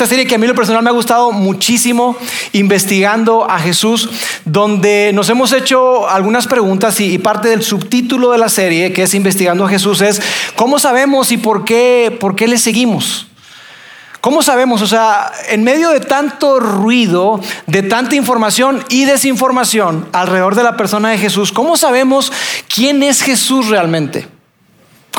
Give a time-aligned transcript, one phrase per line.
[0.00, 2.16] Esta serie que a mí lo personal me ha gustado muchísimo,
[2.54, 4.08] investigando a Jesús,
[4.46, 9.12] donde nos hemos hecho algunas preguntas y, parte del subtítulo de la serie, que es
[9.12, 10.22] Investigando a Jesús, es
[10.56, 13.26] ¿cómo sabemos y por qué, por qué le seguimos?
[14.22, 14.80] ¿Cómo sabemos?
[14.80, 20.78] O sea, en medio de tanto ruido, de tanta información y desinformación alrededor de la
[20.78, 22.32] persona de Jesús, ¿cómo sabemos
[22.74, 24.39] quién es Jesús realmente?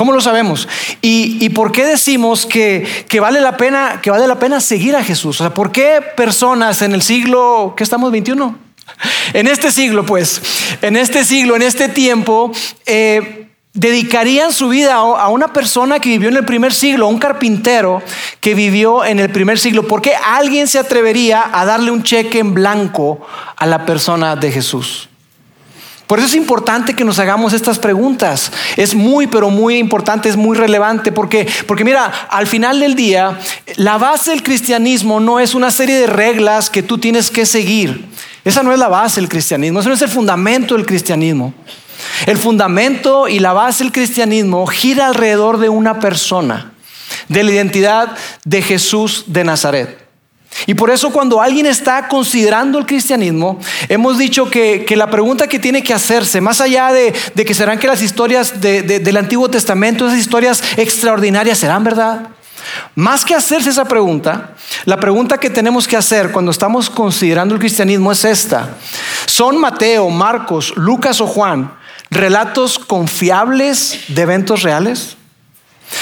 [0.01, 0.67] ¿Cómo lo sabemos?
[1.03, 5.39] ¿Y, por qué decimos que, vale la pena, que vale la pena seguir a Jesús?
[5.39, 8.57] O sea, ¿por qué personas en el siglo, ¿qué estamos, 21?
[9.33, 10.41] En este siglo, pues,
[10.81, 12.51] en este siglo, en este tiempo,
[12.87, 18.01] eh, dedicarían su vida a una persona que vivió en el primer siglo, un carpintero
[18.39, 19.87] que vivió en el primer siglo.
[19.87, 23.21] ¿Por qué alguien se atrevería a darle un cheque en blanco
[23.55, 25.10] a la persona de Jesús?
[26.11, 28.51] Por eso es importante que nos hagamos estas preguntas.
[28.75, 33.39] Es muy, pero muy importante, es muy relevante, porque, porque mira, al final del día,
[33.77, 38.09] la base del cristianismo no es una serie de reglas que tú tienes que seguir.
[38.43, 41.53] Esa no es la base del cristianismo, eso no es el fundamento del cristianismo.
[42.25, 46.73] El fundamento y la base del cristianismo gira alrededor de una persona,
[47.29, 50.00] de la identidad de Jesús de Nazaret.
[50.65, 53.59] Y por eso cuando alguien está considerando el cristianismo,
[53.89, 57.13] hemos dicho que, la pregunta que tiene que hacerse, más allá de,
[57.45, 62.27] que serán que las historias del Antiguo Testamento, esas historias extraordinarias, serán verdad.
[62.95, 67.59] Más que hacerse esa pregunta, la pregunta que tenemos que hacer cuando estamos considerando el
[67.59, 68.75] cristianismo es esta.
[69.25, 71.71] ¿Son Mateo, Marcos, Lucas o Juan
[72.11, 75.17] relatos confiables de eventos reales?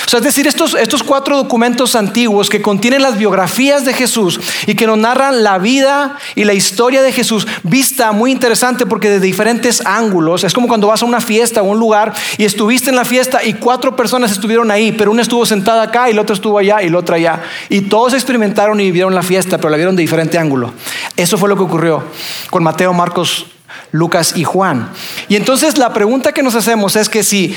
[0.05, 4.39] O sea, es decir, estos, estos cuatro documentos antiguos que contienen las biografías de Jesús
[4.65, 9.09] y que nos narran la vida y la historia de Jesús, vista muy interesante porque
[9.09, 12.89] de diferentes ángulos, es como cuando vas a una fiesta o un lugar y estuviste
[12.89, 16.21] en la fiesta y cuatro personas estuvieron ahí, pero una estuvo sentada acá y la
[16.21, 17.41] otra estuvo allá y la otra allá.
[17.69, 20.73] Y todos experimentaron y vivieron la fiesta, pero la vieron de diferente ángulo.
[21.15, 22.03] Eso fue lo que ocurrió
[22.49, 23.47] con Mateo, Marcos,
[23.91, 24.89] Lucas y Juan.
[25.27, 27.55] Y entonces la pregunta que nos hacemos es que si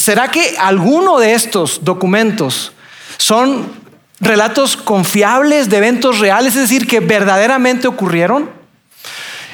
[0.00, 2.72] ¿Será que alguno de estos documentos
[3.18, 3.70] son
[4.18, 8.48] relatos confiables de eventos reales, es decir, que verdaderamente ocurrieron?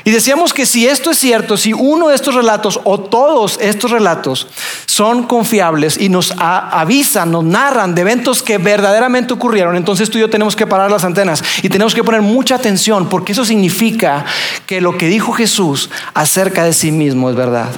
[0.04, 3.90] Y decíamos que si esto es cierto, si uno de estos relatos o todos estos
[3.90, 4.46] relatos
[4.86, 10.20] son confiables y nos avisan, nos narran de eventos que verdaderamente ocurrieron, entonces tú y
[10.20, 14.24] yo tenemos que parar las antenas y tenemos que poner mucha atención porque eso significa
[14.64, 17.70] que lo que dijo Jesús acerca de sí mismo es verdad.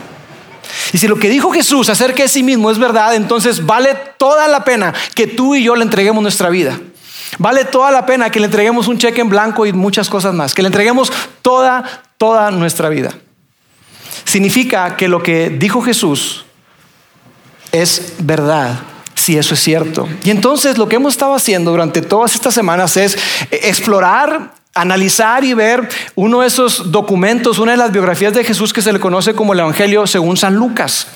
[0.92, 4.48] Y si lo que dijo Jesús acerca de sí mismo es verdad, entonces vale toda
[4.48, 6.78] la pena que tú y yo le entreguemos nuestra vida.
[7.38, 10.54] Vale toda la pena que le entreguemos un cheque en blanco y muchas cosas más,
[10.54, 11.12] que le entreguemos
[11.42, 13.12] toda, toda nuestra vida.
[14.24, 16.44] Significa que lo que dijo Jesús
[17.72, 18.80] es verdad,
[19.14, 20.08] si eso es cierto.
[20.24, 23.18] Y entonces lo que hemos estado haciendo durante todas estas semanas es
[23.50, 28.82] explorar analizar y ver uno de esos documentos, una de las biografías de Jesús que
[28.82, 31.06] se le conoce como el Evangelio según San Lucas.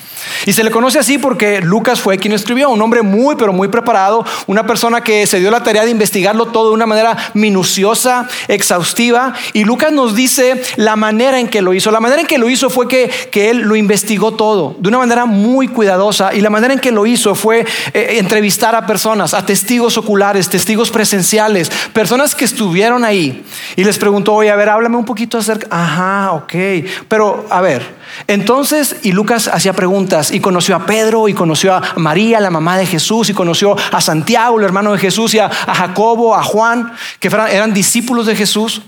[0.45, 3.67] Y se le conoce así porque Lucas fue quien escribió, un hombre muy, pero muy
[3.67, 8.27] preparado, una persona que se dio la tarea de investigarlo todo de una manera minuciosa,
[8.47, 9.33] exhaustiva.
[9.53, 11.91] Y Lucas nos dice la manera en que lo hizo.
[11.91, 14.99] La manera en que lo hizo fue que, que él lo investigó todo de una
[14.99, 16.33] manera muy cuidadosa.
[16.33, 20.49] Y la manera en que lo hizo fue eh, entrevistar a personas, a testigos oculares,
[20.49, 23.43] testigos presenciales, personas que estuvieron ahí.
[23.75, 25.67] Y les preguntó, oye, a ver, háblame un poquito acerca.
[25.69, 26.53] Ajá, ok.
[27.07, 27.83] Pero, a ver,
[28.27, 32.77] entonces, y Lucas hacía preguntas y conoció a Pedro y conoció a María, la mamá
[32.77, 36.93] de Jesús, y conoció a Santiago, el hermano de Jesús, y a, Jacobo, a Juan,
[37.19, 38.81] que eran discípulos de Jesús.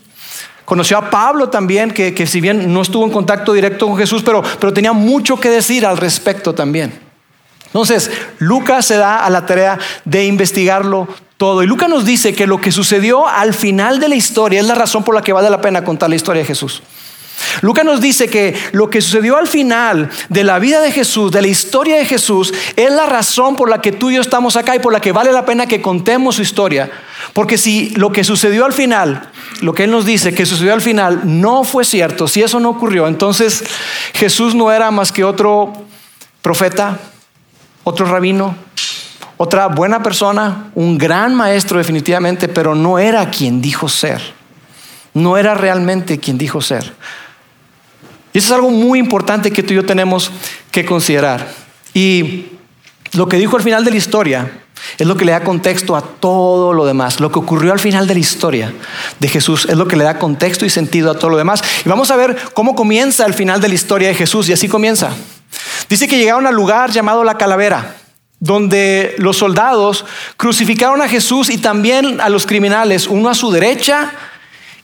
[0.66, 4.42] Conoció a Pablo también, que, si bien no estuvo en contacto directo con Jesús, pero,
[4.60, 7.00] pero tenía mucho que decir al respecto también.
[7.68, 11.08] Entonces, Lucas se da a la tarea de investigarlo
[11.38, 11.62] todo.
[11.62, 14.76] Y Lucas nos dice que lo que sucedió al final de la historia es la
[14.76, 16.82] razón por la que vale la pena contar la historia de Jesús.
[17.62, 21.42] Lucas nos dice que lo que sucedió al final de la vida de Jesús, de
[21.42, 24.76] la historia de Jesús, es la razón por la que tú y yo estamos acá
[24.76, 26.92] y por la que vale la pena que contemos su historia.
[27.34, 29.30] Porque si lo que sucedió al final,
[29.62, 32.70] lo que Él nos dice que sucedió al final, no fue cierto, si eso no
[32.70, 33.64] ocurrió, entonces
[34.14, 35.74] Jesús no era más que otro
[36.42, 37.00] profeta,
[37.84, 38.56] otro rabino,
[39.38, 44.22] otra buena persona, un gran maestro definitivamente, pero no era quien dijo ser.
[45.14, 46.94] No era realmente quien dijo ser.
[48.36, 50.30] Y eso es algo muy importante que tú y yo tenemos
[50.70, 51.48] que considerar.
[51.94, 52.48] Y
[53.14, 54.52] lo que dijo al final de la historia
[54.98, 57.22] es lo que le da contexto a todo lo demás.
[57.22, 58.74] Lo que ocurrió al final de la historia
[59.22, 61.64] de Jesús es lo que le da contexto y sentido a todo lo demás.
[61.86, 64.50] Y vamos a ver cómo comienza el final de la historia de Jesús.
[64.50, 65.12] Y así comienza.
[65.88, 67.96] Dice que llegaron al lugar llamado la calavera,
[68.42, 70.04] donde los soldados
[70.36, 74.12] crucificaron a Jesús y también a los criminales, uno a su derecha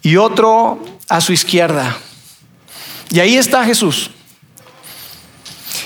[0.01, 1.97] y otro a su izquierda.
[3.11, 4.09] Y ahí está Jesús.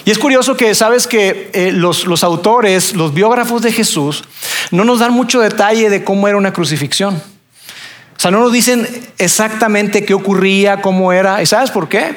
[0.06, 4.24] Y es curioso que sabes que eh, los, los autores, los biógrafos de Jesús,
[4.69, 7.16] no nos dan mucho detalle de cómo era una crucifixión.
[7.16, 8.88] O sea, no nos dicen
[9.18, 11.42] exactamente qué ocurría, cómo era.
[11.42, 12.16] ¿Y sabes por qué?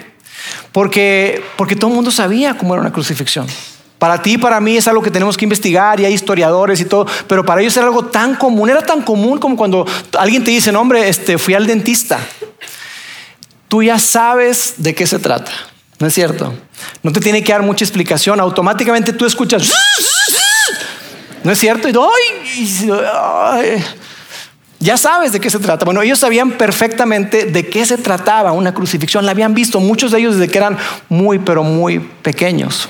[0.70, 3.46] Porque, porque todo el mundo sabía cómo era una crucifixión.
[3.98, 6.84] Para ti y para mí es algo que tenemos que investigar y hay historiadores y
[6.84, 9.84] todo, pero para ellos era algo tan común, era tan común como cuando
[10.16, 12.20] alguien te dice, no, hombre, este, fui al dentista.
[13.68, 15.52] Tú ya sabes de qué se trata.
[15.98, 16.54] ¿No es cierto?
[17.02, 18.40] No te tiene que dar mucha explicación.
[18.40, 19.72] Automáticamente tú escuchas.
[21.44, 21.88] ¿No es cierto?
[21.88, 21.94] Y,
[24.80, 25.84] ya sabes de qué se trata.
[25.84, 29.26] Bueno, ellos sabían perfectamente de qué se trataba una crucifixión.
[29.26, 30.78] La habían visto muchos de ellos desde que eran
[31.08, 32.88] muy, pero muy pequeños.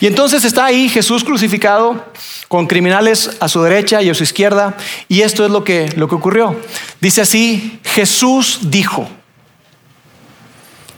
[0.00, 2.04] Y entonces está ahí Jesús crucificado
[2.48, 4.76] con criminales a su derecha y a su izquierda.
[5.08, 6.56] Y esto es lo que, lo que ocurrió.
[7.00, 9.08] Dice así, Jesús dijo.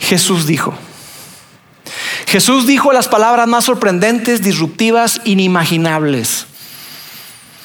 [0.01, 0.75] Jesús dijo.
[2.27, 6.47] Jesús dijo las palabras más sorprendentes, disruptivas, inimaginables.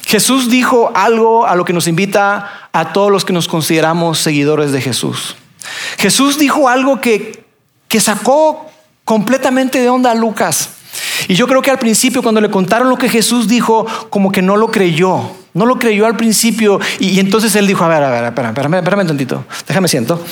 [0.05, 4.71] Jesús dijo algo a lo que nos invita a todos los que nos consideramos seguidores
[4.71, 5.35] de Jesús.
[5.97, 7.45] Jesús dijo algo que,
[7.87, 8.69] que sacó
[9.05, 10.69] completamente de onda a Lucas.
[11.27, 14.41] Y yo creo que al principio cuando le contaron lo que Jesús dijo, como que
[14.41, 15.31] no lo creyó.
[15.53, 16.79] No lo creyó al principio.
[16.99, 19.45] Y, entonces él dijo, a ver, a ver, espérame, espérame, espérame un tantito.
[19.67, 20.23] Déjame siento.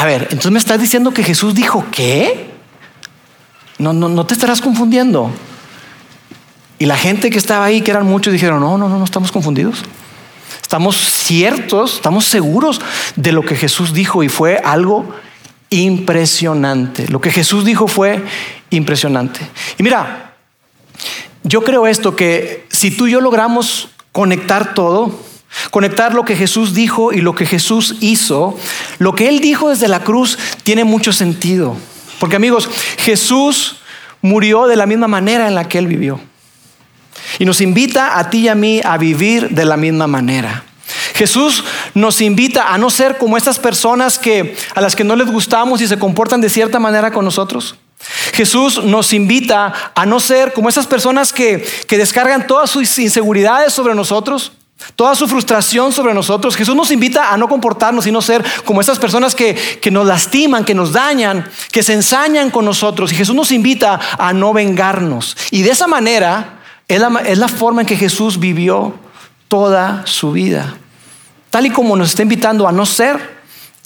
[0.00, 2.48] A ver, entonces me estás diciendo que Jesús dijo, ¿qué?
[3.76, 5.30] No, no, no te estarás confundiendo.
[6.78, 9.30] Y la gente que estaba ahí, que eran muchos, dijeron, no, no, no, no estamos
[9.30, 9.82] confundidos.
[10.62, 12.80] Estamos ciertos, estamos seguros
[13.14, 15.04] de lo que Jesús dijo y fue algo
[15.68, 17.06] impresionante.
[17.08, 18.24] Lo que Jesús dijo fue
[18.70, 19.40] impresionante.
[19.76, 20.32] Y mira,
[21.42, 25.20] yo creo esto, que si tú y yo logramos conectar todo,
[25.70, 28.58] conectar lo que Jesús dijo y lo que Jesús hizo,
[28.98, 31.76] lo que Él dijo desde la cruz tiene mucho sentido.
[32.18, 32.68] Porque amigos,
[32.98, 33.76] Jesús
[34.22, 36.20] murió de la misma manera en la que Él vivió.
[37.38, 40.64] Y nos invita a ti y a mí a vivir de la misma manera.
[41.14, 41.64] Jesús
[41.94, 45.80] nos invita a no ser como estas personas que a las que no les gustamos
[45.80, 47.76] y se comportan de cierta manera con nosotros.
[48.32, 53.72] Jesús nos invita a no ser como esas personas que, que descargan todas sus inseguridades
[53.72, 54.52] sobre nosotros,
[54.96, 56.56] toda su frustración sobre nosotros.
[56.56, 60.64] Jesús nos invita a no comportarnos, sino ser como esas personas que, que, nos lastiman,
[60.64, 63.12] que nos dañan, que se ensañan con nosotros.
[63.12, 65.36] Y Jesús nos invita a no vengarnos.
[65.50, 68.94] Y de esa manera es la, es la forma en que Jesús vivió
[69.48, 70.76] toda su vida.
[71.50, 73.40] Tal y como nos está invitando a no ser,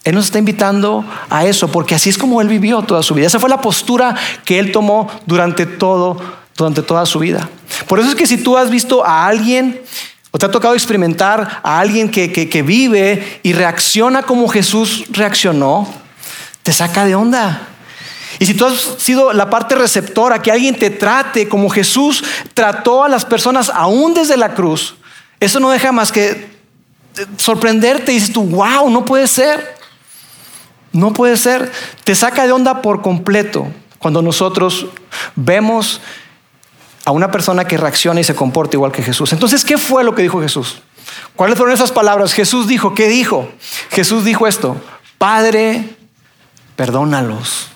[0.04, 3.26] Él nos está invitando a eso, porque así es como Él vivió toda su vida.
[3.26, 4.14] Esa fue la postura
[4.44, 6.20] que Él tomó durante todo,
[6.56, 7.48] durante toda su vida.
[7.88, 9.80] Por eso es que si tú has visto a alguien
[10.34, 15.88] o te ha tocado experimentar a alguien que, que, vive y reacciona como Jesús reaccionó,
[16.64, 17.68] te saca de onda.
[18.40, 23.04] Y si tú has sido la parte receptora, que alguien te trate como Jesús trató
[23.04, 24.96] a las personas aún desde la cruz,
[25.38, 26.50] eso no deja más que
[27.36, 29.76] sorprenderte y dices tú, wow, no puede ser.
[30.90, 31.70] No puede ser.
[32.02, 33.68] Te saca de onda por completo
[34.00, 34.86] cuando nosotros
[35.36, 36.00] vemos
[37.04, 39.32] a una persona que reacciona y se comporta igual que Jesús.
[39.32, 40.80] Entonces, ¿qué fue lo que dijo Jesús?
[41.36, 42.32] ¿Cuáles fueron esas palabras?
[42.32, 43.48] Jesús dijo, ¿qué dijo?
[43.90, 44.80] Jesús dijo esto,
[45.18, 45.96] Padre,
[46.76, 47.68] perdónalos.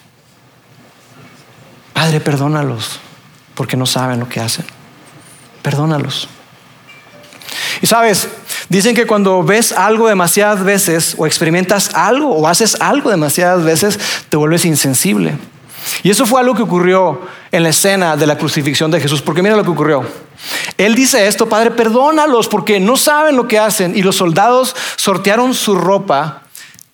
[1.93, 3.01] Padre, perdónalos,
[3.55, 4.65] porque no saben lo que hacen.
[5.63, 6.29] Perdónalos.
[7.83, 8.29] Y sabes,
[8.69, 13.99] dicen que cuando ves algo demasiadas veces o experimentas algo o haces algo demasiadas veces,
[14.29, 15.37] te vuelves insensible.
[16.03, 19.43] Y eso fue algo que ocurrió en la escena de la crucifixión de Jesús, porque
[19.43, 20.05] mira lo que ocurrió.
[20.77, 23.97] Él dice esto, Padre, perdónalos porque no saben lo que hacen.
[23.97, 26.43] Y los soldados sortearon su ropa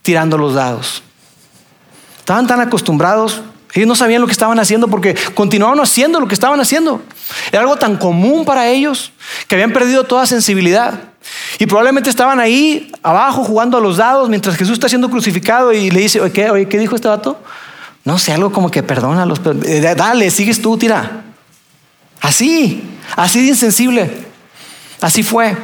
[0.02, 1.02] tirando los dados.
[2.18, 3.42] Estaban tan acostumbrados,
[3.74, 7.02] ellos no sabían lo que estaban haciendo porque continuaban haciendo lo que estaban haciendo.
[7.50, 9.12] Era algo tan común para ellos
[9.48, 10.94] que habían perdido toda sensibilidad.
[11.58, 15.90] Y probablemente estaban ahí abajo jugando a los dados mientras Jesús está siendo crucificado y
[15.90, 17.38] le dice, ¿qué, oye, ¿qué dijo este vato?
[18.04, 21.24] No sé, algo como que perdónalos, eh, dale, sigues tú, tira.
[22.20, 22.82] Así,
[23.16, 24.10] así de insensible.
[25.00, 25.56] Así fue.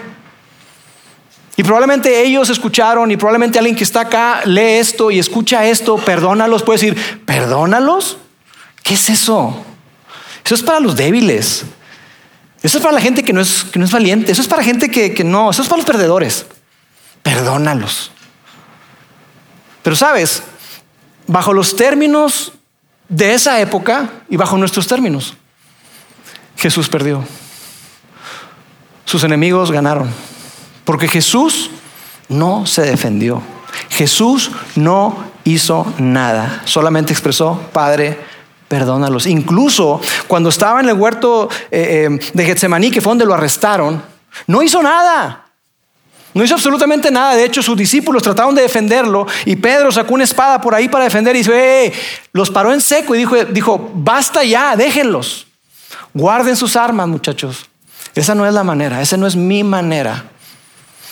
[1.57, 5.97] Y probablemente ellos escucharon y probablemente alguien que está acá lee esto y escucha esto,
[5.97, 8.17] perdónalos, puede decir, perdónalos.
[8.83, 9.63] ¿Qué es eso?
[10.43, 11.65] Eso es para los débiles.
[12.63, 14.33] Eso es para la gente que no es, que no es valiente.
[14.33, 15.51] Eso es para gente que, que no.
[15.51, 16.47] Eso es para los perdedores.
[17.23, 18.11] Perdónalos.
[19.83, 20.43] Pero sabes,
[21.31, 22.53] bajo los términos
[23.09, 25.35] de esa época y bajo nuestros términos,
[26.57, 27.25] Jesús perdió.
[29.05, 30.11] Sus enemigos ganaron.
[30.85, 31.71] Porque Jesús
[32.29, 33.43] no se defendió.
[33.91, 36.63] Jesús no hizo nada.
[36.65, 38.19] Solamente expresó, Padre,
[38.67, 39.27] perdónalos.
[39.27, 44.03] Incluso cuando estaba en el huerto eh, eh, de Getsemaní, que fue donde lo arrestaron,
[44.49, 45.47] no hizo nada.
[46.33, 47.35] No hizo absolutamente nada.
[47.35, 51.05] De hecho, sus discípulos trataron de defenderlo y Pedro sacó una espada por ahí para
[51.05, 51.93] defender y dice,
[52.33, 55.47] los paró en seco y dijo, dijo, basta ya, déjenlos.
[56.15, 57.67] Guarden sus armas, muchachos.
[58.15, 60.25] Esa no es la manera, esa no es mi manera.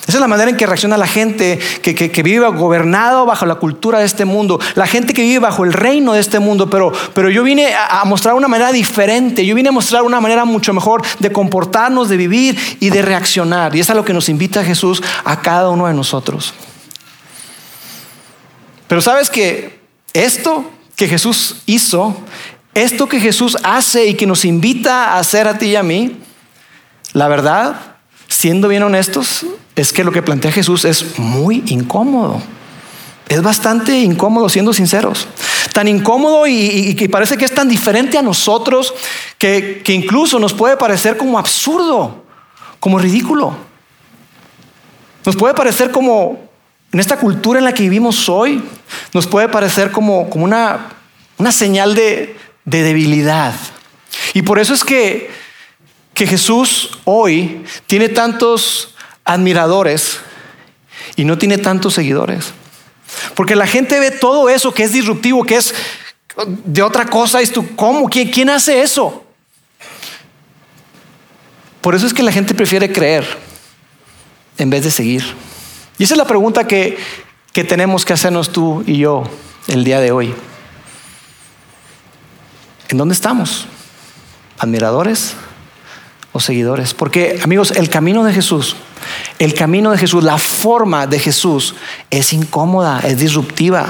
[0.09, 3.99] Esa es la manera en que reacciona la gente que, vive gobernado bajo la cultura
[3.99, 7.29] de este mundo, la gente que vive bajo el reino de este mundo, pero, pero
[7.29, 10.73] yo vine a, a mostrar una manera diferente, yo vine a mostrar una manera mucho
[10.73, 13.77] mejor de comportarnos, de vivir y de reaccionar.
[13.77, 16.55] Y es a lo que nos invita Jesús a cada uno de nosotros.
[18.87, 19.79] Pero sabes que
[20.15, 22.17] esto que Jesús hizo,
[22.73, 26.17] esto que Jesús hace y que nos invita a hacer a ti y a mí,
[27.13, 29.45] la verdad, siendo bien honestos,
[29.79, 32.43] es que lo que plantea Jesús es muy incómodo.
[33.29, 35.29] Es bastante incómodo, siendo sinceros.
[35.73, 38.93] Tan incómodo y, que parece que es tan diferente a nosotros
[39.39, 42.25] que, incluso nos puede parecer como absurdo,
[42.81, 43.57] como ridículo.
[45.25, 46.51] Nos puede parecer como,
[46.91, 48.61] en esta cultura en la que vivimos hoy,
[49.15, 50.89] nos puede parecer como, como una,
[51.37, 53.55] una señal de, de debilidad.
[54.35, 55.31] Y por eso es que,
[56.15, 58.97] que Jesús hoy tiene tantos
[59.29, 60.21] admiradores
[61.15, 62.53] y no tiene tantos seguidores.
[63.35, 65.75] Porque la gente ve todo eso que es disruptivo, que es
[66.65, 67.43] de otra cosa.
[67.43, 68.09] Y tú, ¿cómo?
[68.09, 69.25] ¿Quién, ¿Quién hace eso?
[71.83, 73.27] Por eso es que la gente prefiere creer
[74.57, 75.23] en vez de seguir.
[75.99, 76.97] Y esa es la pregunta que,
[77.53, 79.25] que tenemos que hacernos tú y yo
[79.69, 80.35] el día de hoy.
[82.89, 83.67] ¿En dónde estamos?
[84.59, 85.35] ¿Admiradores
[86.33, 86.95] o seguidores?
[86.95, 88.77] Porque, amigos, el camino de Jesús
[89.39, 91.75] el camino de Jesús, la forma de Jesús
[92.11, 93.87] es incómoda, es disruptiva.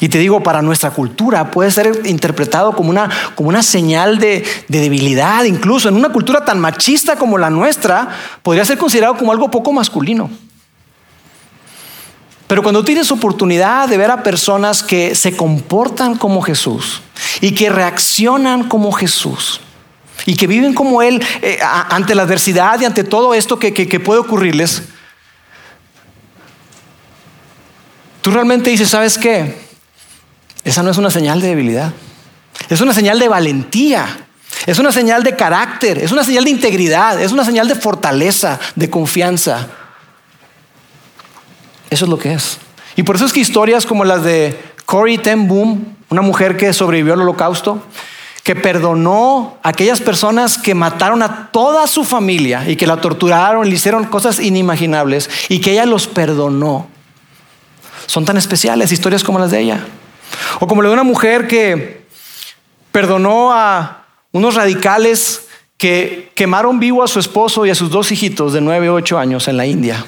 [0.00, 4.44] Y te digo, para nuestra cultura puede ser interpretado como una, como una señal de,
[4.68, 8.08] de, debilidad, incluso en una cultura tan machista como la nuestra,
[8.42, 10.30] podría ser considerado como algo poco masculino.
[12.46, 17.02] Pero cuando tienes oportunidad de ver a personas que se comportan como Jesús
[17.42, 19.60] y que reaccionan como Jesús,
[20.28, 23.98] y que viven como Él eh, ante la adversidad y ante todo esto que, que
[23.98, 24.82] puede ocurrirles,
[28.20, 29.58] tú realmente dices, ¿sabes qué?
[30.64, 31.94] Esa no es una señal de debilidad,
[32.68, 34.06] es una señal de valentía.
[34.66, 38.58] Es una señal de carácter, es una señal de integridad, es una señal de fortaleza,
[38.74, 39.68] de confianza.
[41.88, 42.58] Eso es lo que es.
[42.96, 46.72] Y por eso es que historias como las de Corey Ten Boom, una mujer que
[46.72, 47.82] sobrevivió al holocausto,
[48.48, 53.68] que perdonó a aquellas personas que mataron a toda su familia y que la torturaron,
[53.68, 56.88] le hicieron cosas inimaginables y que ella los perdonó.
[58.06, 59.84] Son tan especiales historias como las de ella.
[60.60, 62.06] O como la de una mujer que
[62.90, 68.54] perdonó a unos radicales que quemaron vivo a su esposo y a sus dos hijitos
[68.54, 70.02] de 9 o 8 años en la India,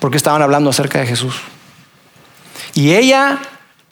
[0.00, 1.34] porque estaban hablando acerca de Jesús.
[2.72, 3.40] Y ella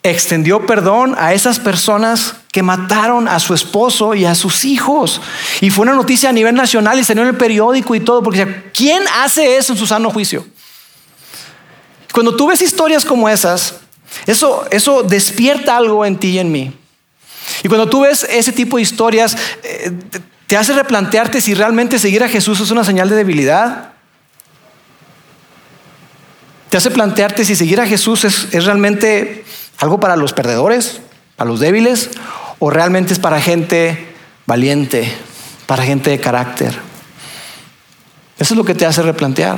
[0.01, 5.21] extendió perdón a esas personas que mataron a su esposo y a sus hijos.
[5.61, 8.71] Y fue una noticia a nivel nacional y salió en el periódico y todo, porque
[8.73, 10.45] ¿quién hace eso en su sano juicio?
[12.13, 13.75] Cuando tú ves historias como esas,
[14.25, 16.73] eso, eso despierta algo en ti y en mí.
[17.63, 19.91] Y cuando tú ves ese tipo de historias, eh,
[20.47, 23.93] te hace replantearte si realmente seguir a Jesús es una señal de debilidad.
[26.69, 29.45] Te hace plantearte si seguir a Jesús es, es realmente
[29.77, 30.99] algo para los perdedores,
[31.37, 32.09] para los débiles,
[32.63, 34.13] o realmente es para gente
[34.45, 35.11] valiente,
[35.65, 36.79] para gente de carácter.
[38.37, 39.57] Eso es lo que te hace replantear.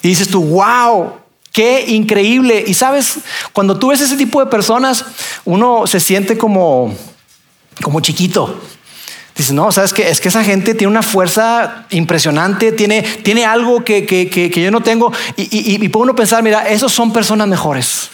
[0.00, 1.14] Y dices tú, wow,
[1.52, 2.62] qué increíble.
[2.64, 3.18] Y sabes,
[3.52, 5.04] cuando tú ves ese tipo de personas,
[5.44, 6.94] uno se siente como,
[7.82, 8.60] como chiquito.
[9.36, 13.82] Dices, no, sabes que es que esa gente tiene una fuerza impresionante, tiene, tiene algo
[13.82, 15.12] que, que, que, yo no tengo.
[15.34, 18.10] Y, y, y puede uno pensar, mira, esos son personas mejores.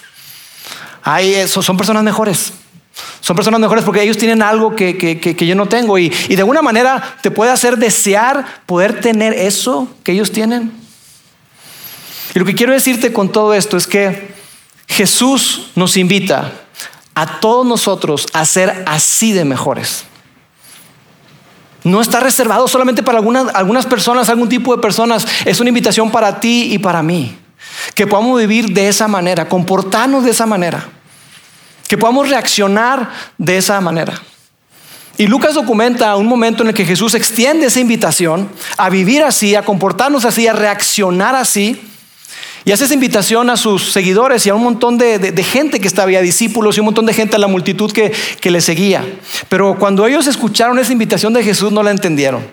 [1.03, 2.55] Hay, son personas mejores.
[3.21, 7.17] Son personas mejores porque ellos tienen algo que, yo no tengo y, de alguna manera
[7.23, 10.73] te puede hacer desear poder tener eso que ellos tienen.
[12.35, 14.35] Y lo que quiero decirte con todo esto es que
[14.87, 16.53] Jesús nos invita
[17.15, 20.05] a todos nosotros a ser así de mejores.
[21.85, 25.27] No está reservado solamente para algunas, algunas personas, algún tipo de personas.
[25.45, 27.37] Es una invitación para ti y para mí.
[27.95, 30.89] Que podamos vivir de esa manera, comportarnos de esa manera.
[31.89, 34.21] Que podamos reaccionar de esa manera.
[35.17, 39.55] Y Lucas documenta un momento en el que Jesús extiende esa invitación a vivir así,
[39.55, 41.81] a comportarnos así, a reaccionar así.
[42.65, 46.11] Y hace esa invitación a sus seguidores y a un montón de, gente que estaba,
[46.11, 49.05] a discípulos y un montón de gente a la multitud que, le seguía.
[49.49, 52.45] Pero cuando ellos escucharon esa invitación de Jesús no la entendieron.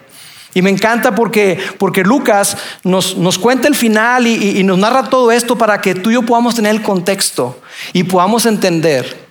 [0.54, 5.10] Y me encanta porque, porque Lucas nos, nos cuenta el final y, y nos narra
[5.10, 7.58] todo esto para que tú y yo podamos tener el contexto
[7.94, 9.28] y podamos entender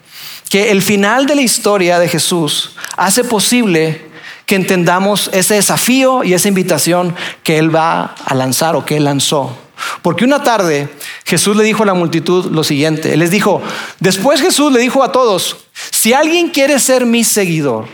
[0.48, 4.10] que el final de la historia de Jesús hace posible
[4.46, 7.14] que entendamos ese desafío y esa invitación
[7.44, 9.56] que Él va a lanzar o que Él lanzó.
[10.02, 10.88] Porque una tarde
[11.24, 13.14] Jesús le dijo a la multitud lo siguiente.
[13.14, 13.62] Él les dijo,
[14.00, 15.56] después Jesús le dijo a todos,
[15.90, 17.86] si alguien quiere ser mi seguidor,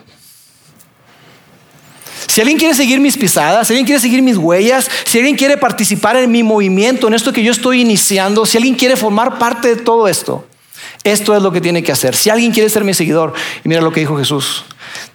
[2.37, 5.57] si alguien quiere seguir mis pisadas, si alguien quiere seguir mis huellas, si alguien quiere
[5.57, 9.69] participar en mi movimiento, en esto que yo estoy iniciando, si alguien quiere formar parte
[9.69, 10.47] de todo esto,
[11.03, 12.15] esto es lo que tiene que hacer.
[12.15, 13.33] Si alguien quiere ser mi seguidor,
[13.65, 14.67] y mira lo que dijo Jesús,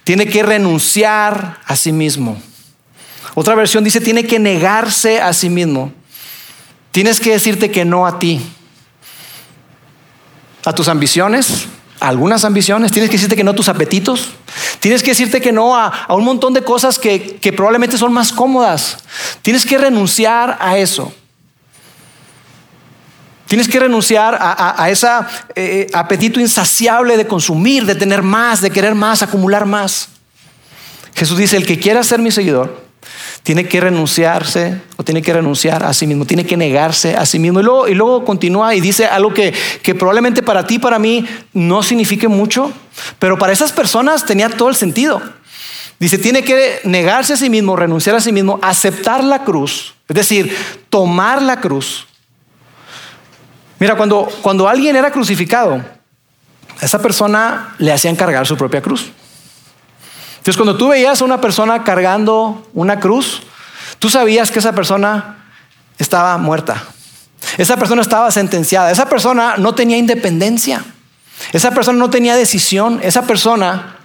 [0.02, 2.42] tiene que renunciar a sí mismo.
[3.36, 5.92] Otra versión dice, tiene que negarse a sí mismo.
[6.90, 8.40] Tienes que decirte que no a ti,
[10.64, 11.68] a tus ambiciones,
[12.00, 14.30] algunas ambiciones, tienes que decirte que no a tus apetitos,
[14.82, 18.32] tienes que decirte que no a, un montón de cosas que, que probablemente son más
[18.32, 18.98] cómodas.
[19.40, 21.14] Tienes que renunciar a eso.
[23.46, 25.06] Tienes que renunciar a, ese
[25.54, 30.08] eh, apetito insaciable de consumir, de tener más, de querer más, acumular más.
[31.14, 32.81] Jesús dice, el que quiera ser mi seguidor,
[33.42, 37.38] tiene que renunciarse o tiene que renunciar a sí mismo, tiene que negarse a sí
[37.38, 37.60] mismo.
[37.60, 42.28] Y luego, continúa y dice algo que, que probablemente para ti, para mí, no signifique
[42.28, 42.72] mucho,
[43.18, 45.20] pero para esas personas tenía todo el sentido.
[45.98, 50.16] Dice, tiene que negarse a sí mismo, renunciar a sí mismo, aceptar la cruz, es
[50.16, 50.56] decir,
[50.90, 52.06] tomar la cruz.
[53.78, 59.12] Mira, cuando, cuando alguien era crucificado, a esa persona le hacían cargar su propia cruz.
[60.42, 63.42] Entonces, cuando tú veías a una persona cargando una cruz,
[64.00, 65.36] tú sabías que esa persona
[66.00, 66.82] estaba muerta.
[67.58, 68.90] Esa persona estaba sentenciada.
[68.90, 70.84] Esa persona no tenía independencia.
[71.52, 72.98] Esa persona no tenía decisión.
[73.04, 73.98] Esa persona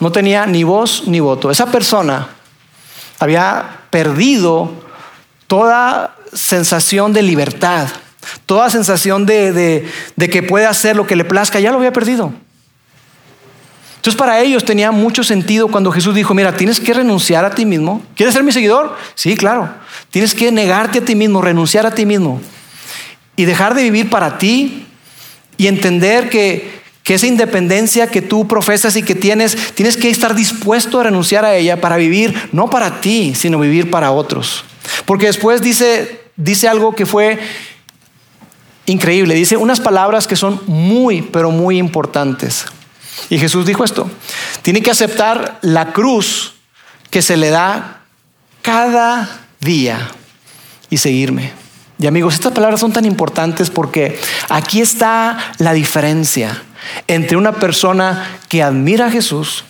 [0.00, 1.52] no tenía ni voz ni voto.
[1.52, 2.30] Esa persona
[3.20, 4.72] había perdido
[5.46, 7.86] toda sensación de libertad,
[8.44, 11.60] toda sensación de, de que puede hacer lo que le plazca.
[11.60, 12.32] Ya lo había perdido.
[14.04, 17.64] Entonces para ellos tenía mucho sentido cuando Jesús dijo, mira, tienes que renunciar a ti
[17.64, 18.02] mismo.
[18.14, 18.94] ¿Quieres ser mi seguidor?
[19.14, 19.70] Sí, claro.
[20.10, 22.38] Tienes que negarte a ti mismo, renunciar a ti mismo
[23.34, 24.84] y dejar de vivir para ti
[25.56, 30.34] y entender que, que esa independencia que tú profesas y que tienes, tienes que estar
[30.34, 34.66] dispuesto a renunciar a ella para vivir no para ti, sino vivir para otros.
[35.06, 37.38] Porque después dice, dice algo que fue
[38.84, 42.66] increíble, dice unas palabras que son muy, pero muy importantes.
[43.30, 44.10] Y Jesús dijo esto,
[44.62, 46.54] tiene que aceptar la cruz
[47.10, 48.02] que se le da
[48.62, 50.10] cada día
[50.90, 51.52] y seguirme.
[51.98, 56.62] Y amigos, estas palabras son tan importantes porque aquí está la diferencia
[57.06, 59.64] entre una persona que admira a Jesús,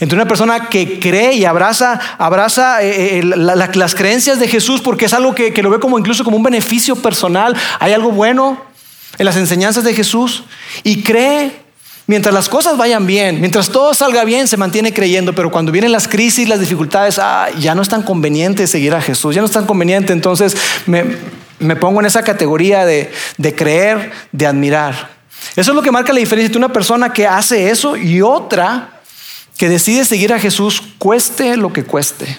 [0.00, 5.04] entre una persona que cree y abraza, abraza eh, eh, las creencias de Jesús porque
[5.04, 8.60] es algo que, que lo ve como incluso como un beneficio personal, hay algo bueno
[9.18, 10.44] en las enseñanzas de Jesús
[10.82, 11.67] y cree
[12.08, 15.92] Mientras las cosas vayan bien, mientras todo salga bien, se mantiene creyendo, pero cuando vienen
[15.92, 19.46] las crisis, las dificultades, ah, ya no es tan conveniente seguir a Jesús, ya no
[19.46, 25.10] es tan conveniente, entonces me, pongo en esa categoría de, de creer, de admirar.
[25.54, 29.02] Eso es lo que marca la diferencia entre una persona que hace eso y otra
[29.58, 32.38] que decide seguir a Jesús cueste lo que cueste.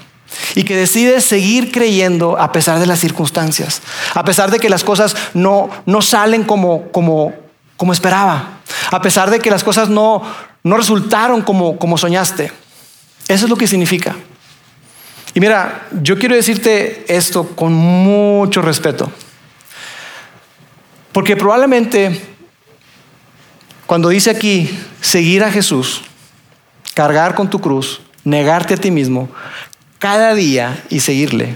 [0.55, 3.83] Y que decide seguir creyendo a pesar de las circunstancias,
[4.15, 7.33] a pesar de que las cosas no, no salen como, como,
[7.77, 8.58] como esperaba,
[8.91, 10.21] a pesar de que las cosas no,
[10.63, 12.51] no resultaron como, como soñaste.
[13.27, 14.15] Eso es lo que significa.
[15.33, 19.11] Y mira, yo quiero decirte esto con mucho respeto,
[21.11, 22.19] porque probablemente
[23.85, 24.69] cuando dice aquí
[25.01, 26.01] seguir a Jesús,
[26.95, 29.29] cargar con tu cruz, negarte a ti mismo,
[29.99, 31.55] cada día y seguirle,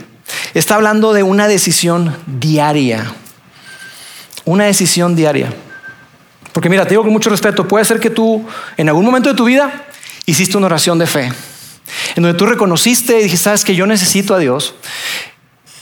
[0.53, 3.11] está hablando de una decisión diaria,
[4.45, 5.51] una decisión diaria.
[6.53, 8.45] Porque mira, te digo con mucho respeto, puede ser que tú
[8.77, 9.85] en algún momento de tu vida
[10.25, 11.33] hiciste una oración de fe,
[12.15, 14.75] en donde tú reconociste y dijiste, sabes que yo necesito a Dios.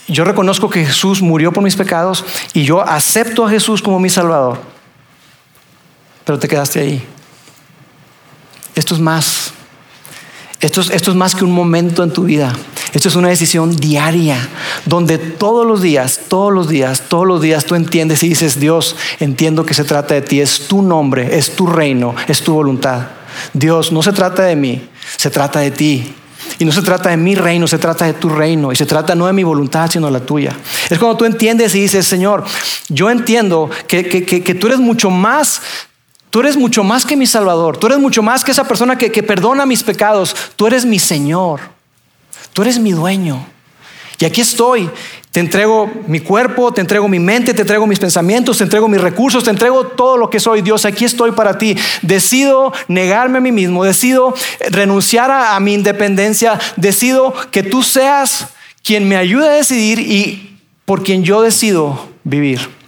[0.08, 4.10] yo reconozco que Jesús murió por mis pecados y yo acepto a Jesús como mi
[4.10, 4.60] Salvador.
[6.26, 7.06] Pero te quedaste ahí.
[8.76, 9.54] Esto es más.
[10.62, 12.54] Esto es, más que un momento en tu vida.
[12.94, 14.38] Esto es una decisión diaria,
[14.86, 18.96] donde todos los días, todos los días, todos los días tú entiendes y dices, Dios,
[19.20, 23.08] entiendo que se trata de ti, es tu nombre, es tu reino, es tu voluntad.
[23.54, 26.16] Dios, no se trata de mí, se trata de ti.
[26.60, 28.72] Y no se trata de mi reino, se trata de tu reino.
[28.72, 30.56] Y se trata no de mi voluntad, sino de la tuya.
[30.90, 32.44] Es cuando tú entiendes y dices, Señor,
[32.90, 35.62] yo entiendo que, tú eres mucho más
[36.32, 37.78] Tú eres mucho más que mi Salvador.
[37.78, 40.36] Tú eres mucho más que esa persona que, que, perdona mis pecados.
[40.56, 41.60] Tú eres mi Señor.
[42.54, 43.46] Tú eres mi dueño.
[44.18, 44.90] Y aquí estoy.
[45.32, 49.02] Te entrego mi cuerpo, te entrego mi mente, te entrego mis pensamientos, te entrego mis
[49.02, 50.62] recursos, te entrego todo lo que soy.
[50.62, 51.76] Dios, aquí estoy para ti.
[52.02, 54.34] Decido negarme a mí mismo, decido
[54.70, 58.48] renunciar a, a mi independencia, decido que tú seas
[58.84, 62.81] quien me ayude a decidir y por quien yo decido vivir.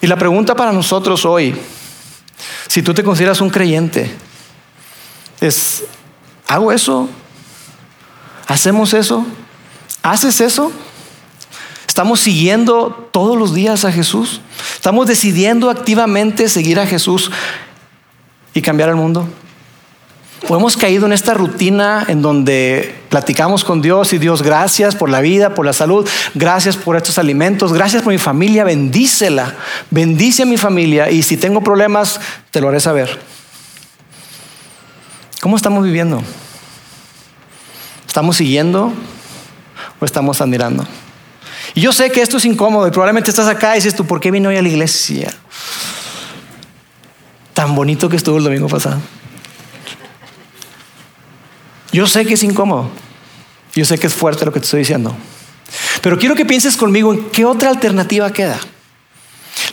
[0.00, 1.54] Y la pregunta para nosotros hoy,
[2.68, 4.14] si tú te consideras un creyente,
[5.40, 5.84] es,
[6.46, 7.08] ¿hago eso?
[8.46, 9.26] ¿Hacemos eso?
[10.02, 10.72] ¿Haces eso?
[11.86, 14.40] ¿Estamos siguiendo todos los días a Jesús?
[14.74, 17.30] ¿Estamos decidiendo activamente seguir a Jesús
[18.54, 19.28] y cambiar el mundo?
[20.46, 25.10] ¿O hemos caído en esta rutina en donde platicamos con Dios y Dios, gracias por
[25.10, 29.56] la vida, por la salud, gracias por estos alimentos, gracias por mi familia, bendícela,
[29.90, 32.20] bendice a mi familia y si tengo problemas,
[32.52, 33.18] te lo haré saber.
[35.40, 36.22] ¿Cómo estamos viviendo?
[38.06, 38.92] ¿Estamos siguiendo
[40.00, 40.86] o estamos admirando?
[41.74, 44.20] Y yo sé que esto es incómodo y probablemente estás acá y dices tú, ¿por
[44.20, 45.34] qué vino hoy a la iglesia?
[47.54, 49.00] Tan bonito que estuvo el domingo pasado.
[51.92, 52.90] Yo sé que es incómodo.
[53.74, 55.14] Yo sé que es fuerte lo que te estoy diciendo.
[56.02, 58.58] Pero quiero que pienses conmigo en qué otra alternativa queda.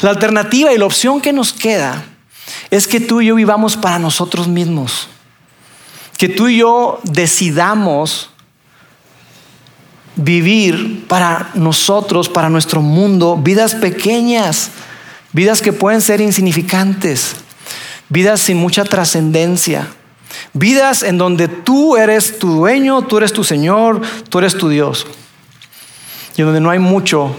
[0.02, 2.04] La alternativa y la opción que nos queda
[2.70, 5.08] es que tú y yo vivamos para nosotros mismos.
[6.18, 8.30] Que tú y yo decidamos
[10.16, 14.72] vivir para nosotros, para nuestro mundo, vidas pequeñas,
[15.34, 17.36] vidas que pueden ser insignificantes,
[18.08, 19.88] vidas sin mucha trascendencia,
[20.54, 25.06] vidas en donde tú eres tu dueño, tú eres tu Señor, tú eres tu Dios,
[26.36, 27.36] y en donde no hay mucho,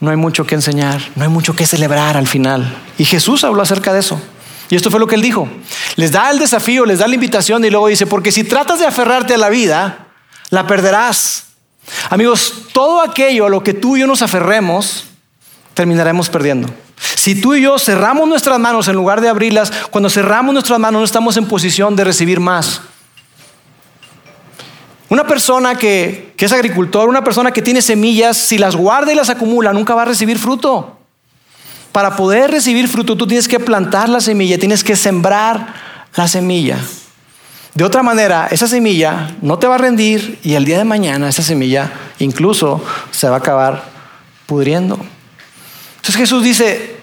[0.00, 2.76] no hay mucho que enseñar, no hay mucho que celebrar al final.
[2.98, 4.20] Y Jesús habló acerca de eso.
[4.70, 5.48] Y esto fue lo que él dijo.
[5.96, 8.86] Les da el desafío, les da la invitación y luego dice, porque si tratas de
[8.86, 10.08] aferrarte a la vida,
[10.50, 11.44] la perderás.
[12.10, 15.04] Amigos, todo aquello a lo que tú y yo nos aferremos,
[15.74, 16.68] terminaremos perdiendo.
[16.96, 21.00] Si tú y yo cerramos nuestras manos en lugar de abrirlas, cuando cerramos nuestras manos
[21.00, 22.80] no estamos en posición de recibir más.
[25.08, 29.30] Una persona que, es agricultor, una persona que tiene semillas, si las guarda y las
[29.30, 30.98] acumula, nunca va a recibir fruto.
[31.92, 35.74] Para poder recibir fruto, tú tienes que plantar la semilla, tienes que sembrar
[36.16, 36.78] la semilla.
[37.74, 41.28] De otra manera, esa semilla no te va a rendir y el día de mañana
[41.28, 43.84] esa semilla incluso se va a acabar
[44.46, 44.98] pudriendo.
[46.04, 46.96] Entonces Jesús dice,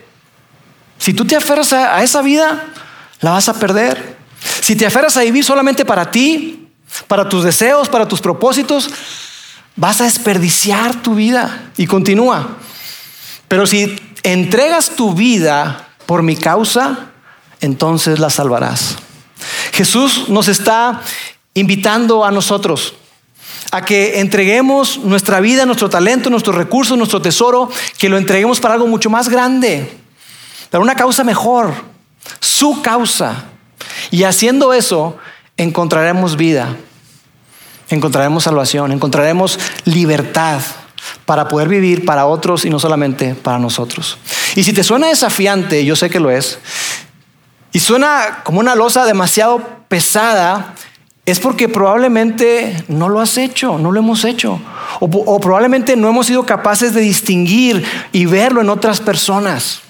[0.99, 2.65] si tú te aferras a, esa vida,
[3.19, 4.15] la vas a perder.
[4.61, 6.67] Si te aferras a vivir solamente para ti,
[7.07, 8.91] para tus deseos, para tus propósitos,
[9.75, 11.71] vas a desperdiciar tu vida.
[11.77, 12.57] Y continúa.
[13.47, 17.09] Pero si entregas tu vida por mi causa,
[17.59, 18.97] entonces la salvarás.
[19.71, 21.01] Jesús nos está
[21.55, 22.93] invitando a nosotros
[23.71, 28.74] a que entreguemos nuestra vida, nuestro talento, nuestros recursos, nuestro tesoro, que lo entreguemos para
[28.74, 29.97] algo mucho más grande,
[30.69, 31.74] para una causa mejor,
[32.39, 33.45] su causa.
[34.10, 35.17] Y haciendo eso,
[35.58, 36.76] encontraremos vida,
[37.89, 40.62] encontraremos salvación, encontraremos libertad
[41.26, 44.17] para poder vivir para otros y no solamente para nosotros.
[44.56, 46.60] Y si te suena desafiante, yo sé que lo es,
[47.74, 50.74] y suena como una losa demasiado pesada,
[51.25, 54.60] es porque probablemente no lo has hecho, no lo hemos hecho.
[54.99, 59.81] O, probablemente no hemos sido capaces de distinguir y verlo en otras personas.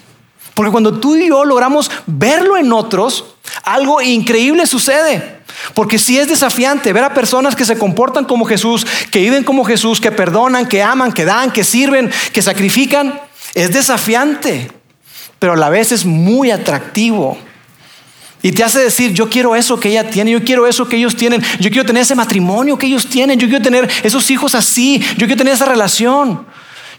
[0.53, 5.39] Porque cuando tú y yo logramos verlo en otros, algo increíble sucede.
[5.73, 9.63] Porque si es desafiante ver a personas que se comportan como Jesús, que viven como
[9.63, 13.19] Jesús, que perdonan, que aman, que dan, que sirven, que sacrifican.
[13.53, 14.69] Es desafiante,
[15.39, 17.37] pero a la vez es muy atractivo.
[18.43, 21.15] Y te hace decir, yo quiero eso que ella tiene, yo quiero eso que ellos
[21.15, 24.99] tienen, yo quiero tener ese matrimonio que ellos tienen, yo quiero tener esos hijos así,
[25.17, 26.45] yo quiero tener esa relación,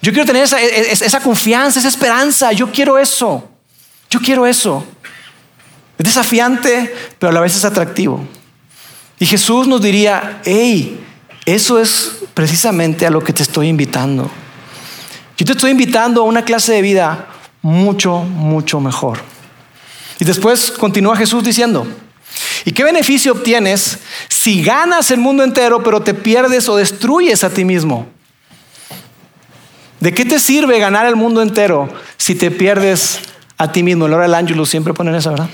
[0.01, 3.49] yo quiero tener esa, e, e, esa confianza, esa esperanza, yo quiero eso,
[4.09, 4.87] yo quiero eso.
[5.99, 8.25] Es desafiante, pero a la vez es atractivo.
[9.19, 11.01] Y Jesús nos diría, hey,
[11.45, 14.31] eso es precisamente a lo que te estoy invitando.
[15.37, 17.27] Yo te estoy invitando a una clase de vida
[17.63, 19.32] mucho, mucho mejor.
[20.23, 21.85] Y después continúa Jesús diciendo,
[22.65, 27.51] ¿y qué beneficio obtienes si ganas el mundo entero pero te pierdes o destruyes a
[27.51, 28.07] ti mismo?
[29.99, 33.19] ¿De qué te sirve ganar el mundo entero si te pierdes
[33.59, 34.07] a ti mismo?
[34.07, 35.51] En hora del ángulo siempre ponen eso, ¿verdad?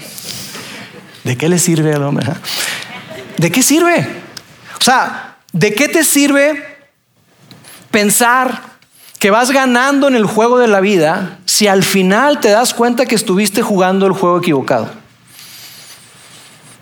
[1.24, 2.26] ¿De qué le sirve al hombre?
[3.38, 4.06] ¿De qué sirve?
[4.78, 6.62] O sea, ¿de qué te sirve
[7.90, 8.60] pensar
[9.18, 13.04] que vas ganando en el juego de la vida si al final te das cuenta
[13.04, 14.92] que estuviste jugando el juego equivocado?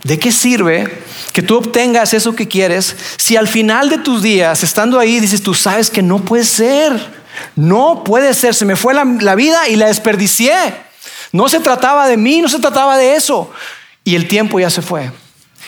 [0.02, 4.62] ¿De qué sirve que tú obtengas eso que quieres si al final de tus días,
[4.62, 6.92] estando ahí, dices, tú sabes que no puede ser?
[7.54, 10.54] No puede ser, se me fue la, la, vida y la desperdicié.
[11.32, 13.50] No se trataba de mí, no se trataba de eso.
[14.04, 15.10] Y el tiempo ya se fue.